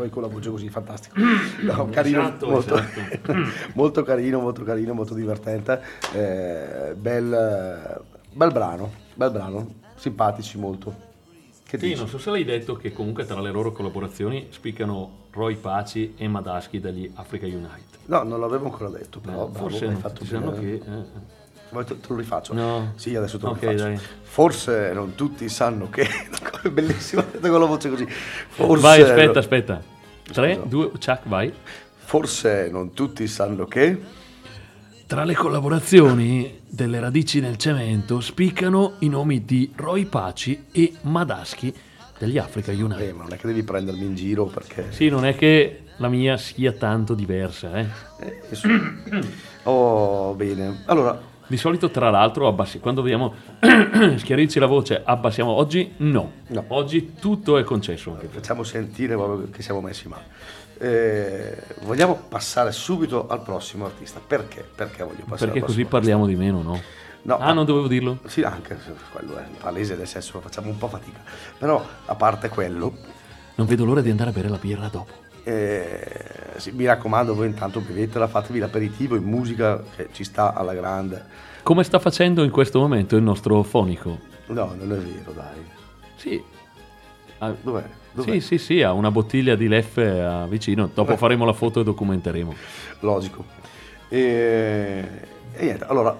Poi 0.00 0.08
con 0.08 0.22
la 0.22 0.28
voce 0.28 0.48
così 0.50 0.68
fantastico. 0.70 1.16
No, 1.60 1.88
carino, 1.90 2.20
Esatto, 2.22 2.48
molto, 2.48 2.74
esatto. 2.74 3.32
molto 3.74 4.02
carino, 4.02 4.40
molto 4.40 4.62
carino, 4.64 4.94
molto 4.94 5.12
divertente. 5.12 5.78
Eh, 6.14 6.94
bel, 6.96 8.02
bel 8.32 8.50
brano, 8.52 8.90
bel 9.14 9.30
brano, 9.30 9.74
simpatici 9.96 10.56
molto. 10.58 11.08
Che 11.66 11.78
Sì, 11.78 11.88
dici? 11.88 11.98
non 11.98 12.08
so 12.08 12.18
se 12.18 12.30
l'hai 12.30 12.44
detto 12.44 12.76
che 12.76 12.92
comunque 12.92 13.26
tra 13.26 13.40
le 13.42 13.50
loro 13.50 13.72
collaborazioni 13.72 14.46
spiccano 14.50 15.26
Roy 15.32 15.56
Paci 15.56 16.14
e 16.16 16.26
Madaschi 16.28 16.80
degli 16.80 17.10
Africa 17.14 17.46
Unite. 17.46 17.98
No, 18.06 18.22
non 18.22 18.40
l'avevo 18.40 18.64
ancora 18.64 18.88
detto, 18.88 19.20
però 19.20 19.46
Eh, 19.46 19.50
bravo, 19.50 19.68
forse 19.68 19.86
hai 19.86 19.94
fatto 19.96 20.24
bene. 20.24 20.58
che... 20.58 20.72
eh, 20.74 21.38
Vuoi 21.70 21.84
te, 21.84 22.00
te 22.00 22.06
lo 22.08 22.16
rifaccio? 22.16 22.52
No. 22.54 22.92
Sì, 22.96 23.14
adesso 23.14 23.38
te 23.38 23.44
lo 23.44 23.50
Ok, 23.52 23.60
rifaccio. 23.60 23.82
dai. 23.84 23.98
Forse 24.22 24.92
non 24.92 25.14
tutti 25.14 25.48
sanno 25.48 25.88
che... 25.88 26.06
È 26.62 26.68
bellissimo, 26.68 27.24
detto 27.30 27.48
con 27.48 27.60
la 27.60 27.66
voce 27.66 27.88
così. 27.88 28.06
Forse 28.08 28.82
Vai, 28.82 29.00
aspetta, 29.02 29.38
aspetta. 29.38 29.82
3, 30.32 30.54
Scusa. 30.54 30.66
2, 30.66 30.90
Chuck, 30.90 31.20
vai. 31.24 31.52
Forse 31.96 32.68
non 32.70 32.92
tutti 32.92 33.26
sanno 33.26 33.66
che... 33.66 34.18
Tra 35.06 35.24
le 35.24 35.34
collaborazioni 35.34 36.60
delle 36.68 37.00
radici 37.00 37.40
nel 37.40 37.56
cemento 37.56 38.20
spiccano 38.20 38.94
i 39.00 39.08
nomi 39.08 39.44
di 39.44 39.72
Roy 39.74 40.04
Paci 40.04 40.66
e 40.70 40.92
Madaschi 41.02 41.74
degli 42.16 42.38
Africa 42.38 42.70
Eh, 42.70 42.80
Unite. 42.82 43.12
ma 43.12 43.22
non 43.24 43.32
è 43.32 43.36
che 43.36 43.46
devi 43.48 43.62
prendermi 43.64 44.04
in 44.04 44.14
giro 44.14 44.44
perché... 44.46 44.86
Sì, 44.90 45.08
non 45.08 45.24
è 45.24 45.34
che 45.34 45.82
la 45.96 46.08
mia 46.08 46.36
sia 46.36 46.72
tanto 46.72 47.14
diversa, 47.14 47.74
eh. 47.78 47.86
Eh, 48.20 48.40
adesso- 48.44 48.68
Oh, 49.64 50.34
bene. 50.34 50.82
Allora, 50.86 51.20
Di 51.50 51.56
solito, 51.56 51.90
tra 51.90 52.10
l'altro, 52.10 52.46
abbassi- 52.46 52.78
quando 52.78 53.02
vogliamo 53.02 53.34
schiarirci 54.14 54.60
la 54.60 54.66
voce, 54.66 55.02
abbassiamo. 55.04 55.50
Oggi 55.50 55.94
no. 55.96 56.30
No. 56.46 56.64
Oggi 56.68 57.14
tutto 57.18 57.58
è 57.58 57.64
concesso. 57.64 58.16
Facciamo 58.28 58.62
sentire 58.62 59.16
proprio 59.16 59.50
che 59.50 59.60
siamo 59.60 59.80
messi 59.80 60.06
male. 60.06 60.26
Eh, 60.78 61.60
vogliamo 61.82 62.14
passare 62.28 62.70
subito 62.70 63.26
al 63.26 63.42
prossimo 63.42 63.84
artista. 63.86 64.20
Perché? 64.24 64.62
Perché 64.62 65.02
voglio 65.02 65.24
passare 65.26 65.50
Perché 65.50 65.66
così 65.66 65.84
parliamo 65.86 66.24
di 66.24 66.36
meno, 66.36 66.62
no? 66.62 66.80
No, 67.22 67.38
ah, 67.38 67.52
non 67.52 67.64
dovevo 67.64 67.88
dirlo? 67.88 68.18
Sì, 68.26 68.42
anche 68.42 68.78
quello 69.10 69.36
è 69.36 69.42
palese, 69.58 69.96
nel 69.96 70.06
senso 70.06 70.38
facciamo 70.38 70.68
un 70.68 70.78
po' 70.78 70.86
fatica. 70.86 71.18
Però, 71.58 71.84
a 72.04 72.14
parte 72.14 72.48
quello, 72.48 72.94
Non 73.56 73.66
vedo 73.66 73.84
l'ora 73.84 74.02
di 74.02 74.10
andare 74.10 74.30
a 74.30 74.32
bere 74.32 74.48
la 74.48 74.56
birra 74.56 74.86
dopo. 74.86 75.14
Eh, 75.44 76.56
sì, 76.56 76.70
mi 76.72 76.84
raccomando, 76.84 77.34
voi 77.34 77.46
intanto 77.46 77.80
bevetela, 77.80 78.28
fatevi 78.28 78.58
l'aperitivo 78.58 79.16
in 79.16 79.24
musica 79.24 79.82
che 79.96 80.08
ci 80.12 80.24
sta 80.24 80.54
alla 80.54 80.74
grande. 80.74 81.24
Come 81.62 81.84
sta 81.84 81.98
facendo 81.98 82.42
in 82.42 82.50
questo 82.50 82.78
momento 82.78 83.16
il 83.16 83.22
nostro 83.22 83.62
fonico? 83.62 84.18
No, 84.46 84.74
non 84.78 84.92
è 84.92 84.96
vero, 84.96 85.32
dai. 85.32 85.58
Sì. 86.16 86.42
Ah, 87.38 87.54
Dov'è? 87.60 87.84
Dov'è? 88.12 88.32
sì, 88.32 88.40
sì, 88.40 88.58
sì, 88.58 88.82
ha 88.82 88.92
una 88.92 89.10
bottiglia 89.10 89.54
di 89.54 89.68
Leffe 89.68 90.20
ah, 90.20 90.46
vicino. 90.46 90.90
Dopo 90.92 91.16
faremo 91.16 91.44
la 91.44 91.52
foto 91.52 91.80
e 91.80 91.84
documenteremo. 91.84 92.54
Logico. 93.00 93.44
E, 94.08 95.04
e 95.52 95.64
niente, 95.64 95.84
allora, 95.84 96.16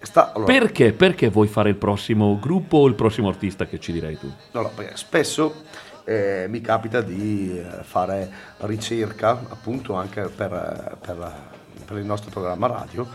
sta, 0.00 0.32
allora, 0.32 0.52
Perché? 0.52 0.92
Perché 0.92 1.28
vuoi 1.28 1.48
fare 1.48 1.70
il 1.70 1.76
prossimo 1.76 2.38
gruppo 2.38 2.78
o 2.78 2.86
il 2.86 2.94
prossimo 2.94 3.28
artista 3.28 3.66
che 3.66 3.78
ci 3.78 3.92
direi 3.92 4.18
tu? 4.18 4.32
allora, 4.52 4.72
spesso 4.94 5.64
eh, 6.04 6.46
mi 6.48 6.60
capita 6.62 7.02
di 7.02 7.58
eh, 7.58 7.82
fare 7.82 8.30
ricerca, 8.58 9.30
appunto, 9.30 9.94
anche 9.94 10.22
per, 10.28 10.52
eh, 10.52 10.96
per, 11.04 11.50
per 11.84 11.98
il 11.98 12.04
nostro 12.04 12.30
programma 12.30 12.66
radio. 12.66 13.06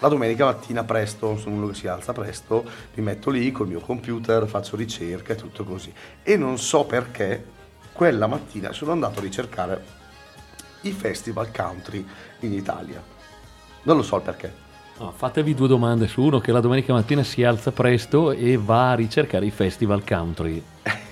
La 0.00 0.08
domenica 0.08 0.46
mattina 0.46 0.82
presto, 0.82 1.38
sono 1.38 1.54
uno 1.54 1.68
che 1.68 1.74
si 1.74 1.86
alza 1.86 2.12
presto, 2.12 2.64
mi 2.94 3.04
metto 3.04 3.30
lì 3.30 3.52
col 3.52 3.68
mio 3.68 3.78
computer, 3.78 4.48
faccio 4.48 4.74
ricerca 4.74 5.34
e 5.34 5.36
tutto 5.36 5.62
così. 5.62 5.94
E 6.24 6.36
non 6.36 6.58
so 6.58 6.84
perché 6.86 7.44
quella 7.92 8.26
mattina 8.26 8.72
sono 8.72 8.90
andato 8.90 9.20
a 9.20 9.22
ricercare 9.22 9.84
i 10.80 10.90
festival 10.90 11.52
country 11.52 12.04
in 12.40 12.52
Italia. 12.52 13.00
Non 13.82 13.96
lo 13.96 14.02
so 14.02 14.16
il 14.16 14.22
perché. 14.22 14.52
No, 14.98 15.12
fatevi 15.16 15.54
due 15.54 15.68
domande 15.68 16.06
su 16.06 16.22
uno 16.22 16.38
che 16.38 16.52
la 16.52 16.60
domenica 16.60 16.92
mattina 16.92 17.22
si 17.22 17.42
alza 17.42 17.72
presto 17.72 18.30
e 18.30 18.56
va 18.56 18.90
a 18.90 18.94
ricercare 18.94 19.46
i 19.46 19.50
festival 19.50 20.04
country. 20.04 20.62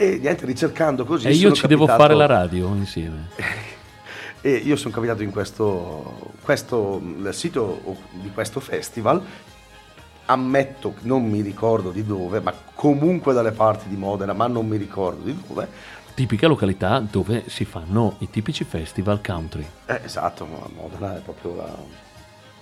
E 0.00 0.16
niente, 0.22 0.46
ricercando 0.46 1.04
così. 1.04 1.26
e 1.26 1.32
io 1.32 1.50
ci 1.50 1.66
devo 1.66 1.84
capitato- 1.84 2.14
fare 2.14 2.14
la 2.14 2.26
radio 2.26 2.68
insieme. 2.74 3.28
E 4.40 4.52
io 4.52 4.76
sono 4.76 4.94
capitato 4.94 5.24
in 5.24 5.32
questo, 5.32 6.30
questo 6.42 7.02
il 7.02 7.28
sito 7.34 7.80
di 8.12 8.30
questo 8.30 8.60
festival. 8.60 9.20
Ammetto 10.26 10.94
che 10.94 11.00
non 11.02 11.24
mi 11.28 11.40
ricordo 11.40 11.90
di 11.90 12.06
dove, 12.06 12.38
ma 12.38 12.54
comunque 12.74 13.34
dalle 13.34 13.50
parti 13.50 13.88
di 13.88 13.96
Modena, 13.96 14.34
ma 14.34 14.46
non 14.46 14.68
mi 14.68 14.76
ricordo 14.76 15.24
di 15.24 15.36
dove. 15.48 15.68
Tipica 16.14 16.46
località 16.46 17.00
dove 17.00 17.42
si 17.48 17.64
fanno 17.64 18.14
i 18.18 18.30
tipici 18.30 18.62
festival 18.62 19.20
country. 19.20 19.66
Eh, 19.86 20.00
esatto, 20.04 20.46
Modena 20.76 21.16
è 21.16 21.20
proprio 21.20 21.56
la. 21.56 21.76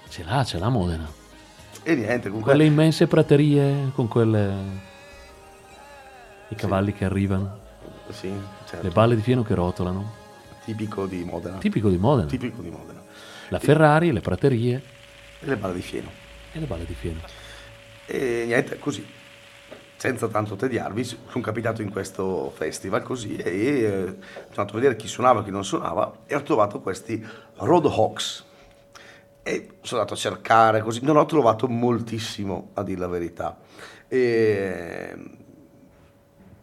Ce 0.08 0.22
l'ha, 0.24 0.44
ce 0.44 0.58
l'ha 0.58 0.68
Modena. 0.68 1.06
E 1.82 1.94
niente, 1.94 2.28
comunque. 2.28 2.52
Quelle 2.52 2.64
immense 2.66 3.06
praterie 3.06 3.90
con 3.94 4.08
quelle... 4.08 4.84
I 6.48 6.54
cavalli 6.54 6.92
che 6.92 7.04
arrivano, 7.04 7.58
Sì, 8.10 8.32
certo. 8.66 8.86
le 8.86 8.92
balle 8.92 9.16
di 9.16 9.22
fieno 9.22 9.42
che 9.42 9.54
rotolano. 9.54 10.24
Tipico 10.64 11.06
di 11.06 11.24
Modena. 11.24 11.58
Tipico 11.58 11.88
di 11.90 11.98
Modena. 11.98 12.28
Tipico 12.28 12.62
di 12.62 12.70
Modena. 12.70 13.02
La 13.48 13.58
Ferrari, 13.58 14.12
le 14.12 14.20
praterie 14.20 14.82
E 15.40 15.46
le 15.46 15.56
balle 15.56 15.74
di 15.74 15.80
fieno. 15.82 16.08
e 16.52 16.58
le 16.60 16.66
balle 16.66 16.84
di 16.84 16.94
fieno. 16.94 17.18
E 18.06 18.44
niente, 18.46 18.78
così, 18.78 19.04
senza 19.96 20.28
tanto 20.28 20.54
tediarvi, 20.54 21.02
sono 21.04 21.40
capitato 21.42 21.82
in 21.82 21.90
questo 21.90 22.52
festival 22.54 23.02
così 23.02 23.34
e 23.36 23.50
eh, 23.50 23.90
sono 23.90 24.16
andato 24.50 24.70
a 24.72 24.74
vedere 24.74 24.94
chi 24.96 25.08
suonava 25.08 25.40
e 25.40 25.44
chi 25.44 25.50
non 25.50 25.64
suonava 25.64 26.18
e 26.26 26.34
ho 26.36 26.42
trovato 26.42 26.80
questi 26.80 27.24
Roadhawks. 27.56 28.44
E 29.48 29.78
sono 29.82 30.00
andato 30.00 30.14
a 30.14 30.20
cercare 30.20 30.82
così, 30.82 31.04
non 31.04 31.16
ho 31.16 31.24
trovato 31.24 31.68
moltissimo 31.68 32.70
a 32.74 32.82
dire 32.82 32.98
la 32.98 33.06
verità. 33.06 33.56
E, 34.08 35.14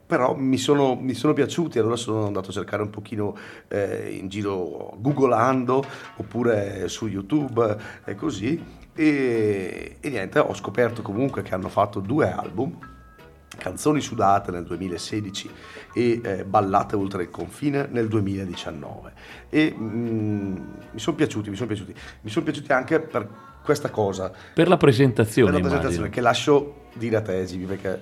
però 0.05 0.35
mi 0.35 0.57
sono, 0.57 0.93
mi 0.95 1.13
sono 1.13 1.31
piaciuti, 1.31 1.79
allora 1.79 1.95
sono 1.95 2.25
andato 2.25 2.49
a 2.49 2.51
cercare 2.51 2.81
un 2.81 2.89
pochino 2.89 3.37
eh, 3.69 4.17
in 4.19 4.27
giro 4.27 4.95
googolando 4.97 5.81
oppure 6.17 6.89
su 6.89 7.07
YouTube 7.07 7.77
e 8.03 8.15
così. 8.15 8.61
E, 8.93 9.95
e 10.01 10.09
niente, 10.09 10.39
ho 10.39 10.53
scoperto 10.53 11.01
comunque 11.01 11.41
che 11.41 11.53
hanno 11.53 11.69
fatto 11.69 12.01
due 12.01 12.29
album, 12.29 12.77
Canzoni 13.57 14.01
sudate 14.01 14.51
nel 14.51 14.63
2016 14.63 15.49
e 15.93 16.21
eh, 16.23 16.45
Ballate 16.45 16.95
oltre 16.95 17.23
il 17.23 17.29
confine 17.29 17.87
nel 17.89 18.07
2019 18.07 19.13
e 19.49 19.73
mm, 19.77 20.55
mi 20.91 20.99
sono 20.99 21.15
piaciuti, 21.15 21.49
mi 21.49 21.55
sono 21.55 21.67
piaciuti, 21.67 21.93
mi 22.21 22.29
sono 22.29 22.45
piaciuti 22.45 22.71
anche 22.71 22.99
per 22.99 23.29
questa 23.63 23.89
cosa, 23.89 24.31
Per 24.53 24.67
la 24.67 24.77
presentazione, 24.77 25.51
per 25.51 25.61
la 25.61 25.67
presentazione 25.67 26.07
immagino. 26.07 26.15
che 26.15 26.21
lascio 26.21 26.75
dire 26.93 27.15
a 27.15 27.21
te 27.21 27.65
perché 27.65 28.01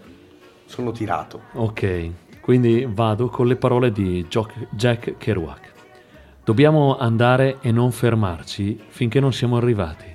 sono 0.66 0.92
tirato. 0.92 1.42
Ok, 1.54 2.10
quindi 2.42 2.88
vado 2.90 3.28
con 3.28 3.46
le 3.48 3.56
parole 3.56 3.92
di 3.92 4.26
Jack 4.28 5.18
Kerouac. 5.18 5.70
Dobbiamo 6.44 6.98
andare 6.98 7.58
e 7.62 7.72
non 7.72 7.92
fermarci 7.92 8.80
finché 8.88 9.20
non 9.20 9.32
siamo 9.32 9.58
arrivati. 9.58 10.06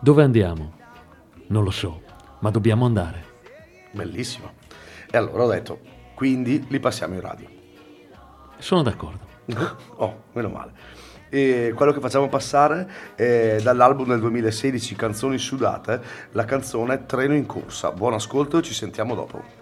Dove 0.00 0.22
andiamo? 0.22 0.72
Non 1.48 1.62
lo 1.62 1.70
so, 1.70 2.00
ma 2.40 2.50
dobbiamo 2.50 2.86
andare. 2.86 3.31
Bellissimo. 3.92 4.52
E 5.10 5.16
allora 5.16 5.44
ho 5.44 5.50
detto, 5.50 5.80
quindi 6.14 6.66
li 6.68 6.80
passiamo 6.80 7.14
in 7.14 7.20
radio. 7.20 7.48
Sono 8.58 8.82
d'accordo. 8.82 9.30
oh, 9.96 10.24
meno 10.32 10.48
male. 10.48 10.72
E 11.28 11.72
quello 11.74 11.92
che 11.92 12.00
facciamo 12.00 12.28
passare 12.28 13.14
è 13.14 13.58
dall'album 13.62 14.06
del 14.06 14.20
2016 14.20 14.94
Canzoni 14.94 15.38
sudate, 15.38 16.00
la 16.32 16.44
canzone 16.44 17.06
Treno 17.06 17.34
in 17.34 17.46
corsa. 17.46 17.90
Buon 17.92 18.14
ascolto 18.14 18.58
e 18.58 18.62
ci 18.62 18.74
sentiamo 18.74 19.14
dopo. 19.14 19.61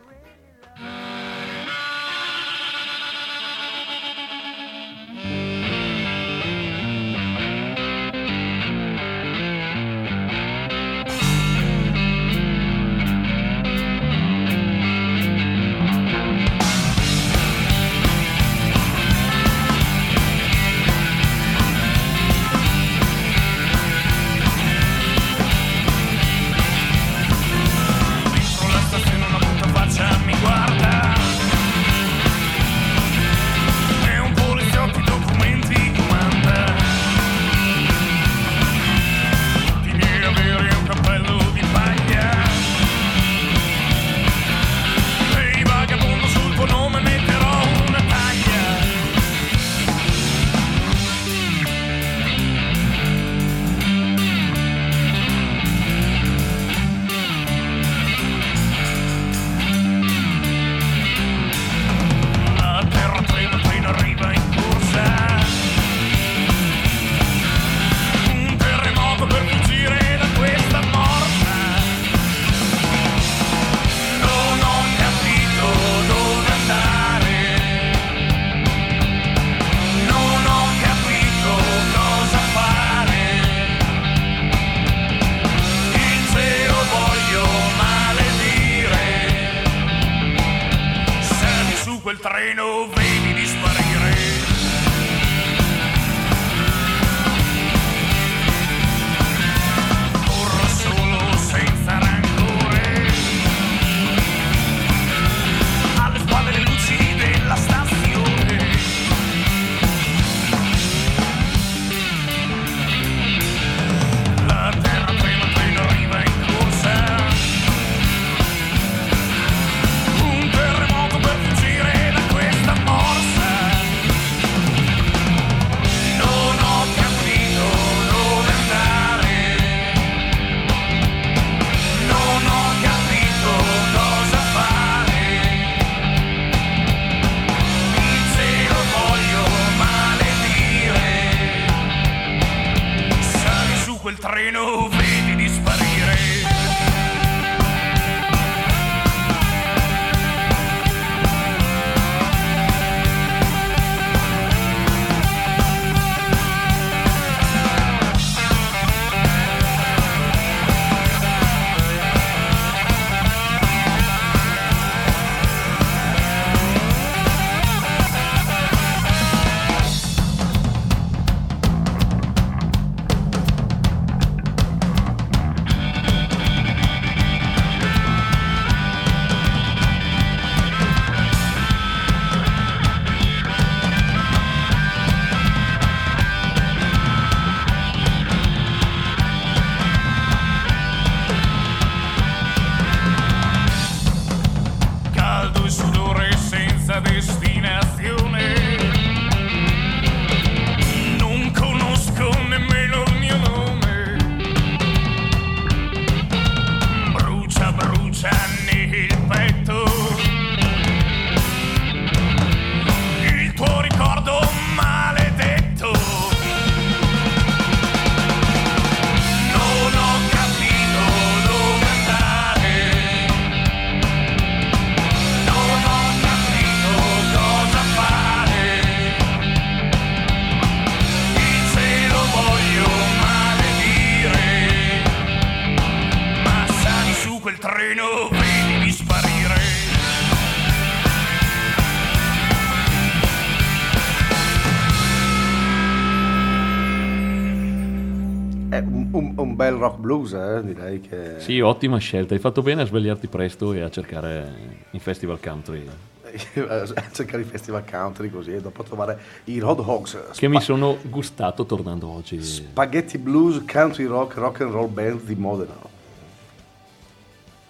Rock 249.90 249.98
blues, 249.98 250.32
eh, 250.32 250.62
direi 250.64 251.00
che... 251.00 251.36
Sì, 251.38 251.60
ottima 251.60 251.98
scelta. 251.98 252.34
Hai 252.34 252.40
fatto 252.40 252.62
bene 252.62 252.82
a 252.82 252.86
svegliarti 252.86 253.26
presto 253.26 253.72
e 253.72 253.80
a 253.80 253.90
cercare 253.90 254.84
i 254.92 254.98
festival 254.98 255.38
country 255.40 255.86
a 256.68 256.86
cercare 257.12 257.42
i 257.42 257.44
festival 257.44 257.84
country 257.88 258.30
così 258.30 258.52
e 258.54 258.60
dopo 258.60 258.84
trovare 258.84 259.18
i 259.44 259.58
Road 259.58 259.80
Hogs. 259.80 260.16
che 260.36 260.46
mi 260.46 260.60
sono 260.60 260.96
gustato 261.02 261.64
tornando 261.66 262.08
oggi. 262.08 262.40
Spaghetti 262.40 263.18
Blues 263.18 263.64
Country 263.66 264.04
Rock 264.04 264.34
Rock 264.36 264.60
and 264.60 264.70
Roll 264.70 264.92
Band 264.92 265.22
di 265.22 265.34
Modena. 265.34 265.74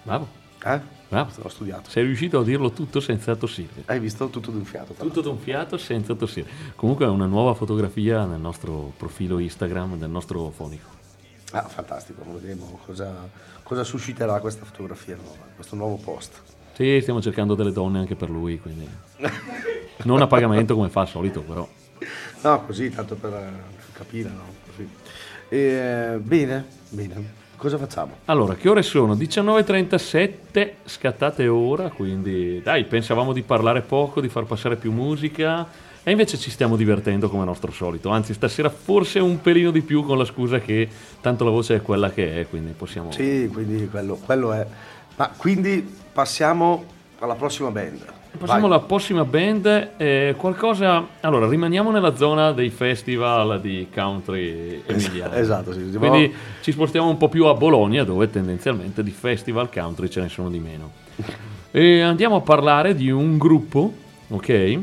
Bravo, 0.03 0.27
Eh? 0.63 0.79
bravo. 1.09 1.31
L'ho 1.41 1.49
studiato. 1.49 1.89
Sei 1.89 2.03
riuscito 2.03 2.39
a 2.39 2.43
dirlo 2.43 2.71
tutto 2.71 2.99
senza 2.99 3.35
tossire. 3.35 3.83
Hai 3.85 3.99
visto 3.99 4.27
tutto 4.29 4.51
d'un 4.51 4.63
fiato. 4.63 4.93
Tutto 4.93 5.21
d'un 5.21 5.39
fiato 5.39 5.77
senza 5.77 6.13
tossire. 6.13 6.47
Comunque 6.75 7.05
è 7.05 7.09
una 7.09 7.25
nuova 7.25 7.55
fotografia 7.55 8.25
nel 8.25 8.39
nostro 8.39 8.93
profilo 8.95 9.39
Instagram 9.39 9.97
del 9.97 10.09
nostro 10.09 10.51
fonico. 10.51 10.99
Ah, 11.51 11.67
fantastico, 11.67 12.23
vedremo 12.31 12.79
cosa, 12.85 13.27
cosa 13.63 13.83
susciterà 13.83 14.39
questa 14.39 14.63
fotografia 14.63 15.15
nuova, 15.15 15.45
questo 15.55 15.75
nuovo 15.75 15.95
post. 15.97 16.41
Sì, 16.73 16.99
stiamo 17.01 17.21
cercando 17.21 17.55
delle 17.55 17.73
donne 17.73 17.99
anche 17.99 18.15
per 18.15 18.29
lui, 18.29 18.57
quindi 18.59 18.87
non 20.03 20.21
a 20.21 20.27
pagamento 20.27 20.75
come 20.75 20.89
fa 20.89 21.01
al 21.01 21.09
solito, 21.09 21.41
però. 21.41 21.67
No, 22.43 22.65
così, 22.65 22.89
tanto 22.89 23.15
per 23.15 23.33
eh, 23.33 23.93
capire, 23.93 24.29
no? 24.29 24.43
Così. 24.65 24.89
E, 25.49 26.17
bene, 26.21 26.65
bene. 26.89 27.39
Cosa 27.57 27.77
facciamo? 27.77 28.15
Allora, 28.25 28.55
che 28.55 28.69
ore 28.69 28.81
sono? 28.81 29.13
19.37, 29.13 30.73
scattate 30.85 31.47
ora, 31.47 31.89
quindi 31.89 32.59
dai, 32.63 32.85
pensavamo 32.85 33.33
di 33.33 33.43
parlare 33.43 33.81
poco, 33.81 34.21
di 34.21 34.29
far 34.29 34.45
passare 34.45 34.77
più 34.77 34.91
musica 34.91 35.67
e 36.03 36.11
invece 36.11 36.37
ci 36.37 36.49
stiamo 36.49 36.75
divertendo 36.75 37.29
come 37.29 37.45
nostro 37.45 37.71
solito, 37.71 38.09
anzi 38.09 38.33
stasera 38.33 38.69
forse 38.69 39.19
un 39.19 39.39
pelino 39.39 39.69
di 39.69 39.81
più 39.81 40.03
con 40.03 40.17
la 40.17 40.25
scusa 40.25 40.59
che 40.59 40.87
tanto 41.21 41.43
la 41.43 41.51
voce 41.51 41.75
è 41.75 41.81
quella 41.81 42.09
che 42.09 42.39
è, 42.39 42.47
quindi 42.47 42.71
possiamo... 42.71 43.11
Sì, 43.11 43.47
quindi 43.53 43.87
quello, 43.87 44.15
quello 44.15 44.51
è. 44.51 44.65
Ma 45.15 45.31
quindi 45.37 45.87
passiamo 46.11 46.85
alla 47.19 47.35
prossima 47.35 47.69
band. 47.69 48.03
Passiamo 48.31 48.67
Vai. 48.67 48.77
alla 48.77 48.79
prossima 48.79 49.25
band, 49.25 49.91
eh, 49.97 50.33
qualcosa... 50.37 51.05
Allora, 51.19 51.47
rimaniamo 51.47 51.91
nella 51.91 52.15
zona 52.15 52.51
dei 52.51 52.71
festival 52.71 53.61
di 53.61 53.87
country 53.93 54.81
emiliano. 54.87 55.35
Esatto, 55.35 55.71
sì. 55.71 55.91
Quindi 55.95 56.33
ci 56.61 56.71
spostiamo 56.71 57.09
un 57.09 57.17
po' 57.17 57.29
più 57.29 57.45
a 57.45 57.53
Bologna, 57.53 58.03
dove 58.03 58.27
tendenzialmente 58.27 59.03
di 59.03 59.11
festival 59.11 59.69
country 59.69 60.09
ce 60.09 60.21
ne 60.21 60.29
sono 60.29 60.49
di 60.49 60.59
meno. 60.59 60.91
E 61.73 62.01
andiamo 62.01 62.35
a 62.35 62.41
parlare 62.41 62.93
di 62.93 63.09
un 63.09 63.37
gruppo, 63.37 63.93
ok? 64.27 64.79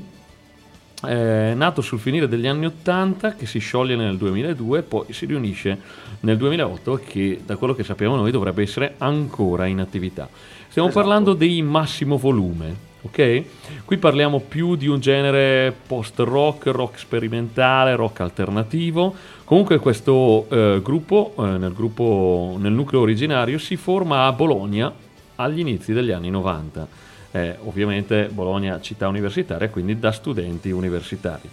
Eh, 1.07 1.53
nato 1.55 1.81
sul 1.81 1.99
finire 1.99 2.29
degli 2.29 2.47
anni 2.47 2.67
80, 2.67 3.35
che 3.35 3.47
si 3.47 3.59
scioglie 3.59 3.95
nel 3.97 4.17
2002 4.17 4.79
e 4.79 4.83
poi 4.83 5.13
si 5.13 5.27
riunisce 5.27 5.79
nel 6.21 6.37
2008 6.37 6.99
e 6.99 7.05
che 7.05 7.41
da 7.45 7.57
quello 7.57 7.75
che 7.75 7.85
sappiamo 7.85 8.17
noi 8.17 8.31
dovrebbe 8.31 8.63
essere 8.63 8.95
ancora 8.99 9.67
in 9.67 9.81
attività. 9.81 10.29
Stiamo 10.69 10.89
Esatto. 10.89 11.05
parlando 11.05 11.35
dei 11.35 11.63
massimo 11.63 12.17
volume, 12.19 12.75
ok? 13.03 13.43
Qui 13.85 13.97
parliamo 13.97 14.41
più 14.41 14.75
di 14.75 14.87
un 14.89 14.99
genere 14.99 15.75
post-rock, 15.87 16.67
rock 16.67 16.99
sperimentale, 16.99 17.95
rock 17.95 18.21
alternativo. 18.21 19.15
Comunque 19.45 19.79
questo 19.79 20.47
eh, 20.51 20.81
gruppo, 20.83 21.35
eh, 21.39 21.43
nel 21.43 21.73
gruppo, 21.73 22.57
nel 22.59 22.73
nucleo 22.73 23.01
originario, 23.01 23.59
si 23.59 23.77
forma 23.77 24.27
a 24.27 24.33
Bologna 24.33 24.93
agli 25.37 25.61
inizi 25.61 25.93
degli 25.93 26.11
anni 26.11 26.31
90. 26.31 27.07
Eh, 27.31 27.57
ovviamente 27.65 28.29
Bologna 28.33 28.81
città 28.81 29.09
universitaria, 29.09 29.69
quindi 29.69 29.99
da 29.99 30.13
studenti 30.13 30.71
universitari. 30.71 31.49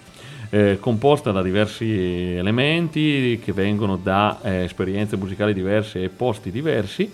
Eh, 0.50 0.78
composta 0.80 1.32
da 1.32 1.42
diversi 1.42 2.36
elementi 2.36 3.40
che 3.44 3.52
vengono 3.52 3.98
da 3.98 4.40
eh, 4.42 4.64
esperienze 4.64 5.18
musicali 5.18 5.54
diverse 5.54 6.04
e 6.04 6.10
posti 6.10 6.52
diversi 6.52 7.12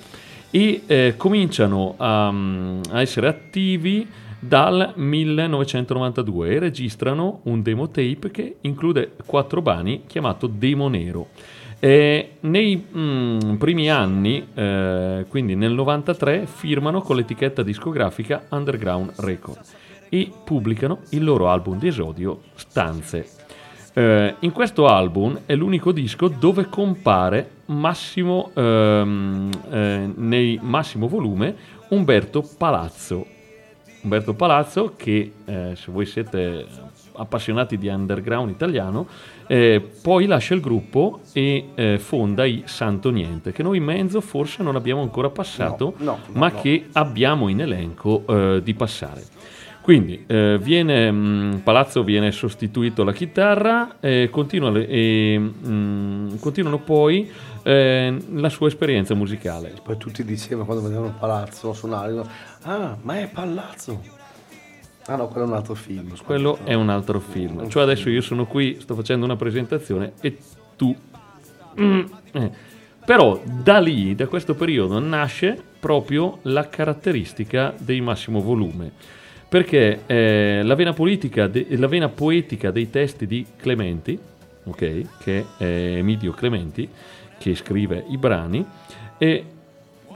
e 0.51 0.81
eh, 0.85 1.13
cominciano 1.15 1.95
a, 1.97 2.27
a 2.27 3.01
essere 3.01 3.27
attivi 3.27 4.05
dal 4.43 4.93
1992 4.95 6.49
e 6.49 6.59
registrano 6.59 7.41
un 7.43 7.61
demo 7.61 7.89
tape 7.89 8.31
che 8.31 8.55
include 8.61 9.11
quattro 9.25 9.61
brani 9.61 10.03
chiamato 10.07 10.47
Demo 10.47 10.87
Nero. 10.87 11.27
E 11.83 12.33
nei 12.41 12.85
mm, 12.95 13.55
primi 13.55 13.89
anni, 13.89 14.47
eh, 14.53 15.25
quindi 15.27 15.55
nel 15.55 15.71
93, 15.71 16.45
firmano 16.45 17.01
con 17.01 17.15
l'etichetta 17.15 17.63
discografica 17.63 18.45
Underground 18.49 19.13
Record. 19.17 19.59
e 20.07 20.29
pubblicano 20.43 20.99
il 21.11 21.23
loro 21.23 21.49
album 21.49 21.79
di 21.79 21.87
esordio 21.87 22.41
Stanze. 22.53 23.27
Eh, 23.93 24.35
in 24.41 24.51
questo 24.51 24.85
album 24.85 25.39
è 25.47 25.55
l'unico 25.55 25.91
disco 25.91 26.27
dove 26.27 26.67
compare 26.67 27.49
Massimo, 27.65 28.51
ehm, 28.53 29.49
eh, 29.71 30.11
nei 30.13 30.59
massimo 30.61 31.07
volume 31.07 31.55
Umberto 31.89 32.47
Palazzo. 32.57 33.25
Umberto 34.03 34.35
Palazzo 34.35 34.93
che 34.95 35.31
eh, 35.45 35.71
se 35.75 35.91
voi 35.91 36.05
siete 36.05 36.65
appassionati 37.15 37.77
di 37.77 37.87
underground 37.87 38.49
italiano 38.49 39.07
eh, 39.47 39.81
poi 40.01 40.25
lascia 40.25 40.53
il 40.53 40.61
gruppo 40.61 41.21
e 41.33 41.69
eh, 41.75 41.99
fonda 41.99 42.45
i 42.45 42.63
Santo 42.65 43.09
Niente 43.09 43.51
che 43.51 43.63
noi 43.63 43.77
in 43.77 43.83
mezzo 43.83 44.21
forse 44.21 44.63
non 44.63 44.75
abbiamo 44.75 45.01
ancora 45.01 45.29
passato 45.29 45.93
No, 45.97 46.03
no, 46.05 46.19
no, 46.27 46.39
ma 46.39 46.51
che 46.51 46.87
abbiamo 46.93 47.47
in 47.49 47.61
elenco 47.61 48.23
eh, 48.27 48.61
di 48.63 48.73
passare. 48.73 49.23
Quindi 49.81 50.25
eh, 50.27 50.59
viene, 50.61 51.11
mh, 51.11 51.61
Palazzo 51.63 52.03
viene 52.03 52.31
sostituito 52.31 53.01
alla 53.01 53.13
chitarra 53.13 53.95
e, 53.99 54.29
continua 54.31 54.69
le- 54.69 54.87
e 54.87 55.39
mh, 55.39 56.37
continuano 56.39 56.77
poi 56.77 57.31
eh, 57.63 58.15
la 58.33 58.49
sua 58.49 58.67
esperienza 58.67 59.15
musicale. 59.15 59.73
Poi 59.83 59.97
tutti 59.97 60.23
dicevano 60.23 60.65
quando 60.65 60.83
vedevano 60.83 61.15
Palazzo 61.19 61.73
suonare, 61.73 62.21
ah, 62.61 62.95
ma 63.01 63.19
è 63.21 63.27
Palazzo. 63.27 64.19
Ah 65.07 65.15
no, 65.15 65.27
quello 65.27 65.47
è 65.47 65.49
un 65.49 65.55
altro 65.55 65.73
film. 65.73 66.13
Quello 66.23 66.59
è 66.63 66.73
un 66.73 66.89
altro 66.89 67.19
film. 67.19 67.67
Cioè 67.67 67.83
adesso 67.83 68.09
io 68.09 68.21
sono 68.21 68.45
qui, 68.45 68.77
sto 68.79 68.95
facendo 68.95 69.25
una 69.25 69.35
presentazione 69.35 70.13
e 70.21 70.37
tu... 70.75 70.95
Mm, 71.79 72.01
eh. 72.31 72.51
Però 73.03 73.41
da 73.43 73.79
lì, 73.79 74.13
da 74.13 74.27
questo 74.27 74.53
periodo, 74.53 74.99
nasce 74.99 75.59
proprio 75.79 76.37
la 76.43 76.69
caratteristica 76.69 77.73
dei 77.77 77.99
massimo 77.99 78.41
volume. 78.41 78.91
Perché 79.49 80.03
eh, 80.05 80.61
la, 80.63 80.75
vena 80.75 80.93
politica 80.93 81.47
de- 81.47 81.65
la 81.71 81.87
vena 81.87 82.07
poetica 82.07 82.71
dei 82.71 82.89
testi 82.89 83.25
di 83.25 83.45
Clementi, 83.57 84.17
ok, 84.63 85.01
che 85.19 85.45
è 85.57 85.63
Emidio 85.63 86.31
Clementi, 86.31 86.87
che 87.37 87.55
scrive 87.55 88.05
i 88.09 88.17
brani, 88.17 88.65
e 89.17 89.45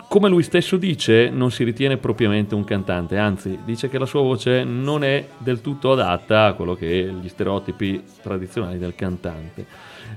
come 0.07 0.29
lui 0.29 0.43
stesso 0.43 0.77
dice, 0.77 1.29
non 1.29 1.51
si 1.51 1.63
ritiene 1.63 1.97
propriamente 1.97 2.55
un 2.55 2.63
cantante, 2.63 3.17
anzi 3.17 3.59
dice 3.65 3.89
che 3.89 3.97
la 3.97 4.05
sua 4.05 4.21
voce 4.21 4.63
non 4.63 5.03
è 5.03 5.27
del 5.37 5.61
tutto 5.61 5.91
adatta 5.91 6.45
a 6.45 6.53
quello 6.53 6.75
che 6.75 7.13
gli 7.21 7.27
stereotipi 7.27 8.01
tradizionali 8.21 8.77
del 8.77 8.95
cantante. 8.95 9.65